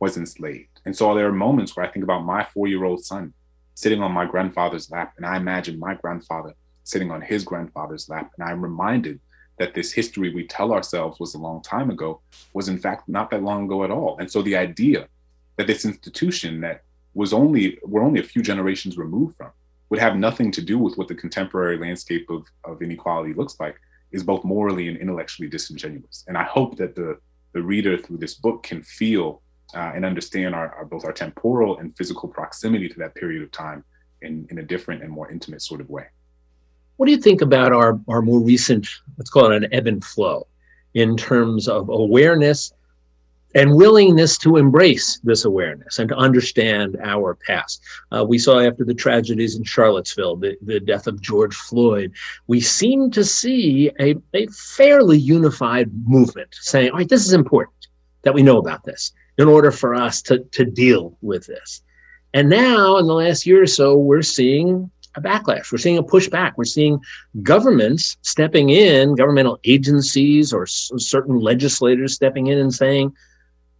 was 0.00 0.16
enslaved. 0.16 0.80
And 0.84 0.94
so 0.94 1.14
there 1.14 1.28
are 1.28 1.32
moments 1.32 1.76
where 1.76 1.86
I 1.86 1.88
think 1.88 2.02
about 2.02 2.24
my 2.24 2.44
four 2.44 2.66
year 2.66 2.84
old 2.84 3.04
son 3.04 3.32
sitting 3.74 4.02
on 4.02 4.12
my 4.12 4.26
grandfather's 4.26 4.90
lap, 4.90 5.14
and 5.16 5.24
I 5.24 5.36
imagine 5.36 5.78
my 5.78 5.94
grandfather 5.94 6.54
sitting 6.82 7.12
on 7.12 7.22
his 7.22 7.44
grandfather's 7.44 8.08
lap. 8.08 8.32
And 8.36 8.48
I'm 8.48 8.60
reminded 8.60 9.20
that 9.58 9.72
this 9.72 9.92
history 9.92 10.34
we 10.34 10.46
tell 10.48 10.72
ourselves 10.72 11.20
was 11.20 11.34
a 11.34 11.38
long 11.38 11.62
time 11.62 11.88
ago 11.88 12.20
was, 12.52 12.68
in 12.68 12.78
fact, 12.78 13.08
not 13.08 13.30
that 13.30 13.44
long 13.44 13.66
ago 13.66 13.84
at 13.84 13.92
all. 13.92 14.18
And 14.18 14.30
so 14.30 14.42
the 14.42 14.56
idea 14.56 15.06
that 15.56 15.68
this 15.68 15.84
institution 15.84 16.60
that 16.62 16.82
was 17.14 17.32
only, 17.32 17.78
we're 17.84 18.02
only 18.02 18.20
a 18.20 18.24
few 18.24 18.42
generations 18.42 18.98
removed 18.98 19.36
from, 19.36 19.52
would 19.90 20.00
have 20.00 20.16
nothing 20.16 20.50
to 20.50 20.62
do 20.62 20.78
with 20.78 20.98
what 20.98 21.06
the 21.06 21.14
contemporary 21.14 21.78
landscape 21.78 22.28
of, 22.30 22.46
of 22.64 22.82
inequality 22.82 23.34
looks 23.34 23.60
like 23.60 23.76
is 24.12 24.22
both 24.22 24.44
morally 24.44 24.88
and 24.88 24.96
intellectually 24.98 25.48
disingenuous. 25.48 26.24
And 26.28 26.36
I 26.36 26.44
hope 26.44 26.76
that 26.76 26.94
the, 26.94 27.18
the 27.52 27.62
reader 27.62 27.96
through 27.96 28.18
this 28.18 28.34
book 28.34 28.62
can 28.62 28.82
feel 28.82 29.42
uh, 29.74 29.92
and 29.94 30.04
understand 30.04 30.54
our, 30.54 30.74
our, 30.74 30.84
both 30.84 31.04
our 31.04 31.12
temporal 31.12 31.78
and 31.78 31.96
physical 31.96 32.28
proximity 32.28 32.88
to 32.88 32.98
that 32.98 33.14
period 33.14 33.42
of 33.42 33.50
time 33.50 33.84
in, 34.20 34.46
in 34.50 34.58
a 34.58 34.62
different 34.62 35.02
and 35.02 35.10
more 35.10 35.30
intimate 35.30 35.62
sort 35.62 35.80
of 35.80 35.88
way. 35.88 36.06
What 36.96 37.06
do 37.06 37.12
you 37.12 37.18
think 37.18 37.40
about 37.40 37.72
our, 37.72 37.98
our 38.08 38.22
more 38.22 38.40
recent, 38.40 38.86
let's 39.16 39.30
call 39.30 39.50
it 39.50 39.62
an 39.62 39.72
ebb 39.72 39.86
and 39.86 40.04
flow 40.04 40.46
in 40.94 41.16
terms 41.16 41.68
of 41.68 41.88
awareness 41.88 42.72
and 43.54 43.74
willingness 43.74 44.38
to 44.38 44.56
embrace 44.56 45.20
this 45.24 45.44
awareness 45.44 45.98
and 45.98 46.08
to 46.08 46.16
understand 46.16 46.96
our 47.02 47.34
past. 47.46 47.82
Uh, 48.10 48.24
we 48.26 48.38
saw 48.38 48.60
after 48.60 48.84
the 48.84 48.94
tragedies 48.94 49.56
in 49.56 49.64
Charlottesville, 49.64 50.36
the, 50.36 50.56
the 50.62 50.80
death 50.80 51.06
of 51.06 51.20
George 51.20 51.54
Floyd, 51.54 52.12
we 52.46 52.60
seem 52.60 53.10
to 53.10 53.24
see 53.24 53.90
a, 54.00 54.14
a 54.34 54.46
fairly 54.48 55.18
unified 55.18 55.90
movement 56.06 56.54
saying, 56.60 56.90
all 56.90 56.98
right, 56.98 57.08
this 57.08 57.26
is 57.26 57.32
important 57.32 57.88
that 58.22 58.34
we 58.34 58.42
know 58.42 58.58
about 58.58 58.84
this 58.84 59.12
in 59.38 59.48
order 59.48 59.70
for 59.70 59.94
us 59.94 60.22
to, 60.22 60.38
to 60.52 60.64
deal 60.64 61.16
with 61.20 61.46
this. 61.46 61.82
And 62.34 62.48
now, 62.48 62.96
in 62.96 63.06
the 63.06 63.14
last 63.14 63.44
year 63.44 63.62
or 63.62 63.66
so, 63.66 63.96
we're 63.96 64.22
seeing 64.22 64.90
a 65.14 65.20
backlash. 65.20 65.70
We're 65.70 65.78
seeing 65.78 65.98
a 65.98 66.02
pushback. 66.02 66.52
We're 66.56 66.64
seeing 66.64 66.98
governments 67.42 68.16
stepping 68.22 68.70
in, 68.70 69.14
governmental 69.14 69.58
agencies 69.64 70.52
or 70.52 70.62
s- 70.62 70.90
certain 70.96 71.38
legislators 71.38 72.14
stepping 72.14 72.46
in 72.46 72.58
and 72.58 72.72
saying, 72.72 73.14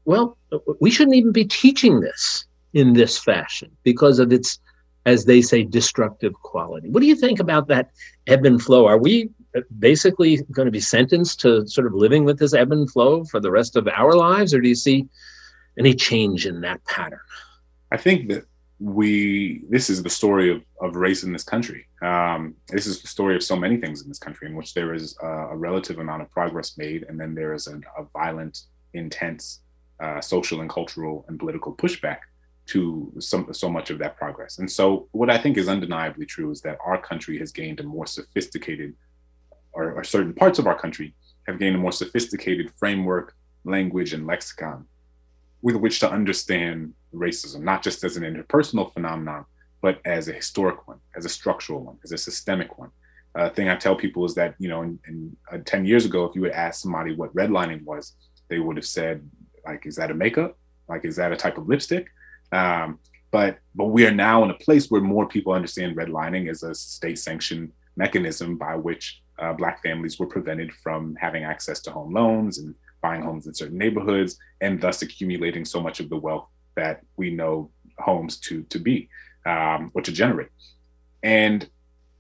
well, 0.05 0.37
we 0.81 0.91
shouldn't 0.91 1.17
even 1.17 1.33
be 1.33 1.45
teaching 1.45 2.01
this 2.01 2.47
in 2.73 2.95
this 2.95 3.19
fashion 3.19 3.71
because 3.83 4.19
of 4.19 4.33
its, 4.33 4.59
as 5.07 5.25
they 5.25 5.43
say, 5.43 5.63
destructive 5.63 6.33
quality. 6.35 6.89
What 6.91 7.01
do 7.01 7.07
you 7.07 7.17
think 7.17 7.41
about 7.41 7.69
that 7.69 7.91
ebb 8.27 8.45
and 8.45 8.61
flow? 8.61 8.87
Are 8.87 8.99
we 8.99 9.31
basically 9.79 10.39
going 10.53 10.67
to 10.67 10.73
be 10.73 10.81
sentenced 10.81 11.41
to 11.41 11.67
sort 11.67 11.87
of 11.87 11.95
living 11.95 12.25
with 12.25 12.39
this 12.39 12.55
ebb 12.55 12.73
and 12.73 12.91
flow 12.91 13.25
for 13.25 13.41
the 13.41 13.51
rest 13.51 13.77
of 13.77 13.87
our 13.89 14.15
lives, 14.15 14.55
or 14.55 14.61
do 14.61 14.69
you 14.69 14.75
see 14.75 15.07
any 15.79 15.95
change 15.95 16.47
in 16.47 16.61
that 16.63 16.85
pattern? 16.85 17.21
I 17.91 17.97
think 17.97 18.29
that 18.29 18.47
we 18.79 19.63
this 19.69 19.89
is 19.89 20.03
the 20.03 20.11
story 20.11 20.51
of, 20.51 20.63
of 20.81 20.97
race 20.97 21.23
in 21.23 21.33
this 21.33 21.45
country. 21.45 21.87
Um, 22.03 22.55
this 22.69 22.87
is 22.87 23.01
the 23.01 23.07
story 23.07 23.37
of 23.37 23.43
so 23.43 23.55
many 23.55 23.77
things 23.77 24.03
in 24.03 24.09
this 24.09 24.19
country 24.19 24.49
in 24.49 24.57
which 24.57 24.75
there 24.75 24.93
is 24.95 25.17
a, 25.23 25.27
a 25.27 25.57
relative 25.57 25.99
amount 25.99 26.23
of 26.23 26.31
progress 26.31 26.77
made, 26.79 27.05
and 27.09 27.21
then 27.21 27.35
there 27.35 27.53
is 27.53 27.69
a 27.69 27.81
violent, 28.13 28.63
intense 28.95 29.61
uh, 30.03 30.21
social 30.21 30.61
and 30.61 30.69
cultural 30.69 31.25
and 31.29 31.39
political 31.39 31.75
pushback 31.75 32.19
to 32.67 33.13
some, 33.19 33.53
so 33.53 33.69
much 33.69 33.91
of 33.91 33.99
that 33.99 34.17
progress. 34.17 34.59
And 34.59 34.71
so, 34.71 35.09
what 35.13 35.31
I 35.31 35.39
think 35.39 35.57
is 35.57 35.69
undeniably 35.69 36.27
true 36.27 36.51
is 36.51 36.61
that 36.63 36.79
our 36.85 37.01
country 37.01 37.39
has 37.39 37.53
gained 37.53 37.81
a 37.81 37.83
more 37.83 38.07
sophisticated, 38.07 38.95
or, 39.73 39.93
or 39.93 40.05
certain 40.05 40.35
parts 40.35 40.59
of 40.59 40.67
our 40.67 40.79
country 40.79 41.15
have 41.47 41.59
gained 41.59 41.77
a 41.77 41.79
more 41.79 41.93
sophisticated 41.93 42.71
framework, 42.79 43.35
language, 43.65 44.13
and 44.13 44.27
lexicon 44.27 44.87
with 45.63 45.77
which 45.77 46.01
to 46.01 46.11
understand 46.11 46.93
racism, 47.15 47.61
not 47.61 47.83
just 47.83 48.03
as 48.05 48.17
an 48.17 48.25
interpersonal 48.25 48.93
phenomenon, 48.93 49.45
but 49.81 50.01
as 50.05 50.29
a 50.29 50.33
historic 50.33 50.87
one, 50.89 50.99
as 51.17 51.25
a 51.25 51.29
structural 51.29 51.85
one, 51.85 51.97
as 52.05 52.13
a 52.13 52.19
systemic 52.19 52.79
one. 52.79 52.91
Uh, 53.35 53.49
thing 53.49 53.69
I 53.69 53.77
tell 53.77 53.97
people 53.97 54.25
is 54.25 54.35
that, 54.35 54.55
you 54.59 54.69
know, 54.69 54.83
in, 54.83 54.99
in 55.07 55.37
uh, 55.51 55.59
10 55.65 55.87
years 55.87 56.05
ago, 56.05 56.25
if 56.25 56.35
you 56.35 56.43
would 56.43 56.53
ask 56.53 56.83
somebody 56.83 57.15
what 57.15 57.35
redlining 57.35 57.83
was, 57.85 58.15
they 58.49 58.59
would 58.59 58.77
have 58.77 58.87
said, 58.87 59.29
like, 59.65 59.87
is 59.87 59.97
that 59.97 60.11
a 60.11 60.15
makeup? 60.15 60.59
Like, 60.89 61.05
is 61.05 61.17
that 61.17 61.33
a 61.33 61.37
type 61.37 61.59
of 61.59 61.69
lipstick? 61.69 62.09
Um, 62.53 62.99
but 63.31 63.59
but 63.75 63.87
we 63.87 64.07
are 64.07 64.13
now 64.13 64.45
in 64.45 64.51
a 64.51 64.55
place 64.55 64.91
where 64.91 65.01
more 65.01 65.27
people 65.27 65.53
understand 65.53 65.97
redlining 65.97 66.51
as 66.51 66.63
a 66.63 66.75
state-sanctioned 66.75 67.73
mechanism 67.97 68.57
by 68.57 68.77
which 68.77 69.23
uh, 69.39 69.53
Black 69.53 69.83
families 69.83 70.19
were 70.19 70.27
prevented 70.27 70.73
from 70.73 71.17
having 71.17 71.45
access 71.45 71.81
to 71.83 71.91
home 71.91 72.13
loans 72.13 72.59
and 72.59 72.75
buying 73.01 73.23
homes 73.23 73.47
in 73.47 73.55
certain 73.55 73.79
neighborhoods, 73.79 74.37
and 74.61 74.81
thus 74.81 75.03
accumulating 75.03 75.65
so 75.65 75.81
much 75.81 75.99
of 75.99 76.09
the 76.09 76.17
wealth 76.17 76.47
that 76.77 77.03
we 77.17 77.31
know 77.31 77.71
homes 77.99 78.37
to 78.39 78.63
to 78.65 78.79
be 78.79 79.09
um, 79.47 79.91
or 79.95 80.03
to 80.03 80.13
generate. 80.13 80.49
And 81.23 81.69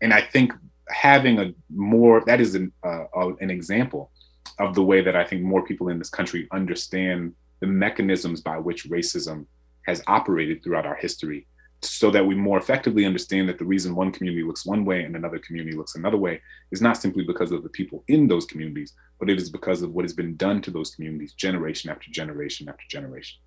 and 0.00 0.12
I 0.14 0.22
think 0.22 0.52
having 0.88 1.38
a 1.38 1.55
more 1.70 2.22
that 2.26 2.40
is 2.40 2.55
an 2.55 2.72
uh, 2.83 3.05
an 3.40 3.50
example 3.50 4.11
of 4.59 4.74
the 4.74 4.83
way 4.83 5.00
that 5.00 5.16
I 5.16 5.24
think 5.24 5.42
more 5.42 5.64
people 5.64 5.88
in 5.88 5.98
this 5.98 6.11
country 6.11 6.48
understand 6.52 7.35
the 7.61 7.66
mechanisms 7.66 8.40
by 8.40 8.59
which 8.59 8.88
racism 8.88 9.46
has 9.87 10.02
operated 10.07 10.62
throughout 10.62 10.87
our 10.87 10.96
history 10.96 11.46
so 11.83 12.11
that 12.12 12.24
we 12.24 12.35
more 12.35 12.59
effectively 12.59 13.05
understand 13.05 13.48
that 13.48 13.59
the 13.59 13.64
reason 13.64 13.94
one 13.94 14.12
community 14.12 14.44
looks 14.44 14.64
one 14.64 14.85
way 14.85 15.02
and 15.02 15.16
another 15.16 15.38
community 15.38 15.76
looks 15.76 15.96
another 15.96 16.16
way 16.16 16.40
is 16.70 16.81
not 16.81 16.96
simply 16.96 17.24
because 17.24 17.50
of 17.50 17.64
the 17.64 17.68
people 17.68 18.05
in 18.07 18.28
those 18.28 18.46
communities, 18.46 18.92
but 19.18 19.28
it 19.28 19.38
is 19.38 19.50
because 19.50 19.83
of 19.83 19.92
what 19.92 20.05
has 20.05 20.12
been 20.12 20.37
done 20.37 20.62
to 20.62 20.70
those 20.70 20.94
communities 20.94 21.33
generation 21.33 21.90
after 21.90 22.11
generation 22.11 22.68
after 22.68 22.85
generation 22.88 23.40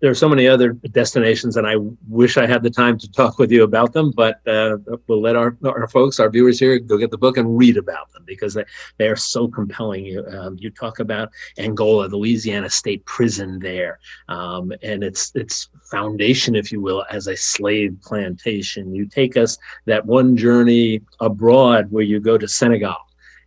there 0.00 0.10
are 0.10 0.14
so 0.14 0.28
many 0.28 0.46
other 0.46 0.72
destinations, 0.72 1.56
and 1.56 1.66
I 1.66 1.76
wish 2.08 2.36
I 2.36 2.46
had 2.46 2.62
the 2.62 2.70
time 2.70 2.98
to 2.98 3.10
talk 3.10 3.38
with 3.38 3.50
you 3.50 3.62
about 3.62 3.92
them. 3.92 4.10
But 4.10 4.46
uh, 4.46 4.76
we'll 5.06 5.22
let 5.22 5.36
our, 5.36 5.56
our 5.64 5.88
folks, 5.88 6.20
our 6.20 6.28
viewers 6.28 6.58
here, 6.58 6.78
go 6.78 6.98
get 6.98 7.10
the 7.10 7.18
book 7.18 7.38
and 7.38 7.56
read 7.56 7.76
about 7.76 8.12
them 8.12 8.22
because 8.26 8.54
they, 8.54 8.64
they 8.98 9.08
are 9.08 9.16
so 9.16 9.48
compelling. 9.48 10.04
You 10.04 10.24
um, 10.26 10.56
you 10.60 10.70
talk 10.70 10.98
about 10.98 11.30
Angola, 11.58 12.08
the 12.08 12.16
Louisiana 12.16 12.68
State 12.68 13.04
Prison 13.06 13.58
there, 13.58 13.98
um, 14.28 14.72
and 14.82 15.02
its 15.02 15.32
its 15.34 15.70
foundation, 15.90 16.54
if 16.54 16.70
you 16.70 16.80
will, 16.80 17.04
as 17.10 17.26
a 17.26 17.36
slave 17.36 17.96
plantation. 18.02 18.94
You 18.94 19.06
take 19.06 19.36
us 19.36 19.56
that 19.86 20.04
one 20.04 20.36
journey 20.36 21.00
abroad 21.20 21.90
where 21.90 22.04
you 22.04 22.20
go 22.20 22.36
to 22.36 22.46
Senegal 22.46 22.96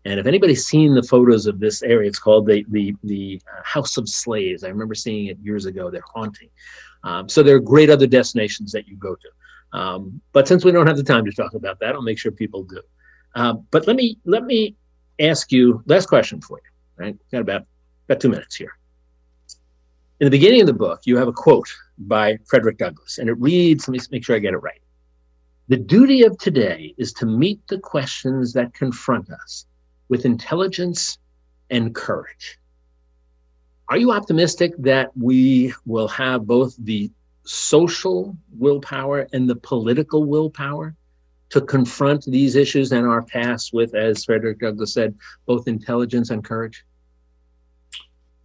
and 0.05 0.19
if 0.19 0.25
anybody's 0.25 0.65
seen 0.65 0.93
the 0.93 1.03
photos 1.03 1.45
of 1.45 1.59
this 1.59 1.83
area, 1.83 2.07
it's 2.07 2.19
called 2.19 2.47
the 2.47 2.65
the 2.69 2.95
the 3.03 3.41
uh, 3.47 3.62
House 3.63 3.97
of 3.97 4.07
Slaves. 4.07 4.63
I 4.63 4.69
remember 4.69 4.95
seeing 4.95 5.27
it 5.27 5.38
years 5.39 5.65
ago. 5.65 5.89
They're 5.89 6.01
haunting. 6.13 6.49
Um, 7.03 7.27
so 7.27 7.43
there 7.43 7.55
are 7.55 7.59
great 7.59 7.89
other 7.89 8.07
destinations 8.07 8.71
that 8.71 8.88
you 8.88 8.95
go 8.97 9.15
to. 9.15 9.77
Um, 9.77 10.21
but 10.33 10.47
since 10.47 10.65
we 10.65 10.71
don't 10.71 10.88
have 10.88 10.97
the 10.97 11.03
time 11.03 11.25
to 11.25 11.31
talk 11.31 11.53
about 11.53 11.79
that, 11.79 11.95
I'll 11.95 12.01
make 12.01 12.17
sure 12.17 12.31
people 12.31 12.63
do. 12.63 12.81
Uh, 13.35 13.53
but 13.71 13.88
let 13.88 13.95
me 13.95 14.17
let 14.25 14.45
me 14.45 14.75
ask 15.19 15.51
you 15.51 15.83
last 15.85 16.07
question 16.07 16.41
for 16.41 16.57
you. 16.57 17.05
Right, 17.05 17.17
got 17.31 17.41
about 17.41 17.65
about 18.07 18.21
two 18.21 18.29
minutes 18.29 18.55
here. 18.55 18.77
In 20.21 20.25
the 20.25 20.31
beginning 20.31 20.62
of 20.62 20.67
the 20.67 20.73
book, 20.73 21.01
you 21.05 21.17
have 21.17 21.27
a 21.27 21.33
quote 21.33 21.71
by 21.97 22.38
Frederick 22.45 22.77
Douglass, 22.77 23.17
and 23.17 23.29
it 23.29 23.33
reads. 23.33 23.88
Let 23.88 23.93
me 23.93 23.99
make 24.12 24.25
sure 24.25 24.35
I 24.35 24.39
get 24.39 24.53
it 24.53 24.57
right. 24.57 24.81
The 25.67 25.77
duty 25.77 26.23
of 26.23 26.38
today 26.39 26.95
is 26.97 27.13
to 27.13 27.25
meet 27.25 27.62
the 27.67 27.77
questions 27.79 28.53
that 28.53 28.73
confront 28.73 29.29
us 29.29 29.65
with 30.10 30.26
intelligence 30.26 31.17
and 31.69 31.95
courage. 31.95 32.60
Are 33.88 33.98
you 33.98 34.12
optimistic 34.12 34.74
that 34.80 35.15
we 35.15 35.74
will 35.86 36.08
have 36.10 36.45
both 36.45 36.76
the 36.78 37.12
social 37.43 38.38
willpower 38.58 39.28
and 39.34 39.50
the 39.50 39.56
political 39.56 40.26
willpower 40.26 40.95
to 41.50 41.62
confront 41.62 42.26
these 42.26 42.56
issues 42.56 42.91
and 42.91 43.08
our 43.08 43.24
past 43.24 43.74
with, 43.74 43.95
as 43.95 44.26
Frederick 44.26 44.60
Douglass 44.60 44.93
said, 44.93 45.15
both 45.48 45.67
intelligence 45.67 46.30
and 46.30 46.43
courage? 46.43 46.86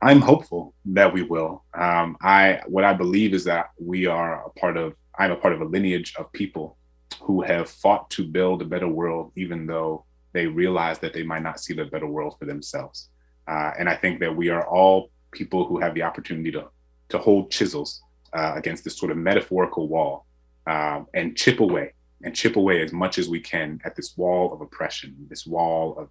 I'm 0.01 0.21
hopeful 0.21 0.75
that 0.87 1.13
we 1.13 1.23
will. 1.23 1.65
Um, 1.75 2.17
I 2.23 2.61
what 2.67 2.85
I 2.85 2.93
believe 2.93 3.33
is 3.33 3.45
that 3.45 3.71
we 3.79 4.07
are 4.07 4.47
a 4.47 4.51
part 4.51 4.77
of. 4.77 4.95
I'm 5.19 5.31
a 5.31 5.37
part 5.37 5.55
of 5.55 5.61
a 5.61 5.65
lineage 5.65 6.15
of 6.19 6.31
people 6.33 6.77
who 7.21 7.41
have 7.43 7.71
fought 7.71 8.11
to 8.11 8.25
build 8.25 8.61
a 8.61 8.67
better 8.67 8.89
world, 8.89 9.33
even 9.37 9.67
though 9.67 10.05
they 10.35 10.47
realize 10.47 10.99
that 10.99 11.15
they 11.15 11.23
might 11.23 11.43
not 11.43 11.61
see 11.61 11.73
the 11.73 11.87
better 11.87 12.07
world 12.07 12.37
for 12.39 12.45
themselves. 12.45 13.09
Uh, 13.49 13.71
and 13.79 13.89
I 13.89 13.95
think 13.95 14.21
that 14.21 14.35
we 14.35 14.51
are 14.51 14.67
all 14.67 15.11
people 15.31 15.67
who 15.67 15.79
have 15.79 15.95
the 15.95 16.03
opportunity 16.03 16.51
to, 16.53 16.67
to 17.11 17.19
hold 17.19 17.51
chisels 17.51 18.03
uh, 18.33 18.53
against 18.57 18.85
this 18.85 18.99
sort 18.99 19.11
of 19.11 19.17
metaphorical 19.17 19.89
wall 19.89 20.27
um, 20.67 21.07
and 21.15 21.37
chip 21.37 21.61
away 21.61 21.93
and 22.23 22.35
chip 22.35 22.57
away 22.57 22.83
as 22.83 22.93
much 22.93 23.19
as 23.19 23.29
we 23.29 23.39
can 23.39 23.81
at 23.85 23.95
this 23.95 24.17
wall 24.17 24.53
of 24.53 24.61
oppression, 24.61 25.15
this 25.29 25.47
wall 25.47 25.97
of, 25.99 26.09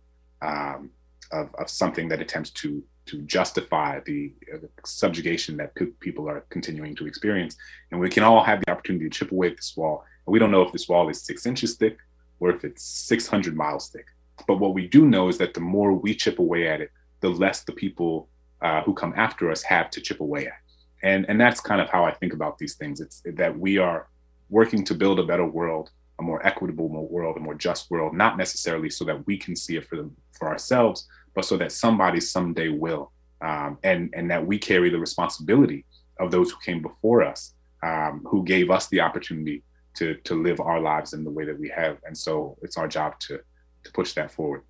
um, 0.47 0.91
of, 1.31 1.53
of, 1.55 1.69
something 1.69 2.07
that 2.07 2.21
attempts 2.21 2.51
to, 2.51 2.83
to 3.07 3.21
justify 3.23 3.99
the, 4.05 4.31
uh, 4.53 4.57
the 4.57 4.69
subjugation 4.85 5.57
that 5.57 5.73
people 5.99 6.29
are 6.29 6.45
continuing 6.49 6.95
to 6.95 7.07
experience. 7.07 7.57
And 7.91 7.99
we 7.99 8.09
can 8.09 8.23
all 8.23 8.43
have 8.43 8.61
the 8.63 8.71
opportunity 8.71 9.05
to 9.05 9.09
chip 9.09 9.31
away 9.31 9.47
at 9.47 9.57
this 9.57 9.73
wall. 9.75 10.05
And 10.27 10.31
we 10.31 10.39
don't 10.39 10.51
know 10.51 10.61
if 10.61 10.71
this 10.71 10.87
wall 10.87 11.09
is 11.09 11.23
six 11.23 11.47
inches 11.47 11.75
thick 11.75 11.97
or 12.39 12.51
if 12.51 12.63
it's 12.63 12.83
600 12.83 13.55
miles 13.55 13.89
thick. 13.89 14.05
But 14.47 14.59
what 14.59 14.73
we 14.73 14.87
do 14.87 15.05
know 15.05 15.29
is 15.29 15.37
that 15.37 15.53
the 15.53 15.59
more 15.59 15.93
we 15.93 16.15
chip 16.15 16.39
away 16.39 16.67
at 16.67 16.81
it, 16.81 16.91
the 17.21 17.29
less 17.29 17.63
the 17.63 17.71
people 17.71 18.29
uh, 18.61 18.81
who 18.83 18.93
come 18.93 19.13
after 19.15 19.51
us 19.51 19.61
have 19.63 19.89
to 19.91 20.01
chip 20.01 20.19
away 20.19 20.47
at. 20.47 20.59
And, 21.03 21.25
and 21.29 21.39
that's 21.39 21.59
kind 21.59 21.81
of 21.81 21.89
how 21.89 22.05
I 22.05 22.13
think 22.13 22.33
about 22.33 22.57
these 22.57 22.75
things. 22.75 23.01
It's 23.01 23.21
that 23.25 23.57
we 23.57 23.77
are 23.77 24.07
working 24.49 24.83
to 24.85 24.95
build 24.95 25.19
a 25.19 25.23
better 25.23 25.45
world, 25.45 25.89
a 26.19 26.23
more 26.23 26.45
equitable 26.45 26.87
world, 26.89 27.37
a 27.37 27.39
more 27.39 27.55
just 27.55 27.91
world, 27.91 28.13
not 28.13 28.37
necessarily 28.37 28.89
so 28.89 29.03
that 29.05 29.25
we 29.27 29.37
can 29.37 29.55
see 29.55 29.75
it 29.75 29.85
for, 29.85 29.97
them, 29.97 30.15
for 30.31 30.47
ourselves, 30.47 31.07
but 31.35 31.45
so 31.45 31.57
that 31.57 31.71
somebody 31.71 32.19
someday 32.19 32.69
will. 32.69 33.11
Um, 33.41 33.77
and, 33.83 34.09
and 34.13 34.31
that 34.31 34.45
we 34.45 34.57
carry 34.57 34.89
the 34.89 34.99
responsibility 34.99 35.83
of 36.17 36.31
those 36.31 36.49
who 36.49 36.57
came 36.63 36.81
before 36.81 37.23
us, 37.23 37.53
um, 37.81 38.25
who 38.25 38.41
gave 38.45 38.71
us 38.71 38.87
the 38.87 39.01
opportunity 39.01 39.63
to, 39.95 40.15
to 40.23 40.41
live 40.41 40.61
our 40.61 40.79
lives 40.79 41.11
in 41.11 41.25
the 41.25 41.29
way 41.29 41.43
that 41.43 41.59
we 41.59 41.67
have. 41.67 41.97
And 42.05 42.17
so 42.17 42.57
it's 42.61 42.77
our 42.77 42.87
job 42.87 43.19
to, 43.27 43.41
to 43.83 43.91
push 43.91 44.13
that 44.13 44.31
forward. 44.31 44.63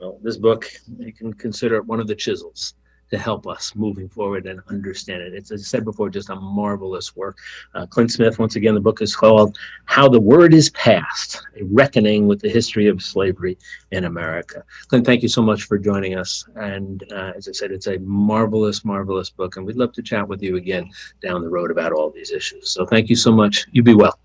Well, 0.00 0.18
this 0.22 0.36
book, 0.36 0.70
you 0.98 1.12
can 1.12 1.32
consider 1.34 1.76
it 1.76 1.86
one 1.86 2.00
of 2.00 2.06
the 2.06 2.14
chisels 2.14 2.74
to 3.10 3.18
help 3.18 3.46
us 3.46 3.74
moving 3.74 4.08
forward 4.08 4.46
and 4.46 4.60
understand 4.68 5.20
it. 5.22 5.34
It's, 5.34 5.50
as 5.50 5.62
I 5.62 5.64
said 5.64 5.84
before, 5.84 6.08
just 6.10 6.30
a 6.30 6.36
marvelous 6.36 7.16
work. 7.16 7.38
Uh, 7.74 7.86
Clint 7.86 8.12
Smith, 8.12 8.38
once 8.38 8.56
again, 8.56 8.74
the 8.74 8.80
book 8.80 9.02
is 9.02 9.16
called 9.16 9.58
How 9.86 10.08
the 10.08 10.20
Word 10.20 10.54
is 10.54 10.70
Passed 10.70 11.44
A 11.60 11.64
Reckoning 11.64 12.28
with 12.28 12.40
the 12.40 12.48
History 12.48 12.86
of 12.86 13.02
Slavery 13.02 13.58
in 13.90 14.04
America. 14.04 14.64
Clint, 14.88 15.04
thank 15.04 15.22
you 15.22 15.28
so 15.28 15.42
much 15.42 15.64
for 15.64 15.76
joining 15.76 16.16
us. 16.16 16.44
And 16.54 17.04
uh, 17.12 17.32
as 17.36 17.48
I 17.48 17.52
said, 17.52 17.72
it's 17.72 17.88
a 17.88 17.98
marvelous, 17.98 18.84
marvelous 18.84 19.28
book. 19.28 19.56
And 19.56 19.66
we'd 19.66 19.76
love 19.76 19.92
to 19.94 20.02
chat 20.02 20.26
with 20.26 20.42
you 20.42 20.56
again 20.56 20.88
down 21.20 21.42
the 21.42 21.48
road 21.48 21.70
about 21.70 21.92
all 21.92 22.10
these 22.10 22.30
issues. 22.30 22.70
So 22.70 22.86
thank 22.86 23.10
you 23.10 23.16
so 23.16 23.32
much. 23.32 23.66
You 23.72 23.82
be 23.82 23.94
well. 23.94 24.18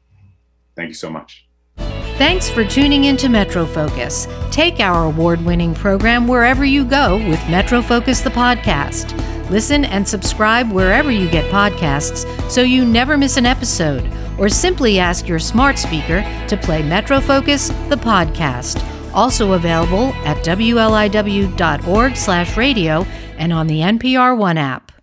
Thank 0.76 0.90
you 0.90 0.96
so 0.96 1.10
much. 1.10 1.45
Thanks 2.18 2.50
for 2.50 2.64
tuning 2.64 3.04
in 3.06 3.18
to 3.18 3.28
Metro 3.28 3.66
Focus. 3.66 4.26
Take 4.50 4.80
our 4.80 5.04
award 5.06 5.44
winning 5.44 5.74
program 5.74 6.30
wherever 6.30 6.64
you 6.64 6.86
go 6.86 7.18
with 7.30 7.50
Metro 7.50 7.82
Focus, 7.82 8.22
the 8.22 8.30
podcast. 8.30 9.12
Listen 9.50 9.84
and 9.84 10.08
subscribe 10.08 10.72
wherever 10.72 11.12
you 11.12 11.30
get 11.30 11.52
podcasts 11.52 12.26
so 12.50 12.62
you 12.62 12.86
never 12.86 13.18
miss 13.18 13.36
an 13.36 13.46
episode, 13.46 14.10
or 14.40 14.48
simply 14.48 14.98
ask 14.98 15.28
your 15.28 15.40
smart 15.40 15.78
speaker 15.78 16.22
to 16.48 16.56
play 16.56 16.82
Metro 16.82 17.20
Focus, 17.20 17.68
the 17.90 17.98
podcast. 17.98 18.82
Also 19.14 19.52
available 19.52 20.14
at 20.26 20.38
wliw.org/radio 20.38 23.06
and 23.38 23.52
on 23.52 23.68
the 23.68 23.82
NPR 23.82 24.38
One 24.38 24.58
app. 24.58 24.95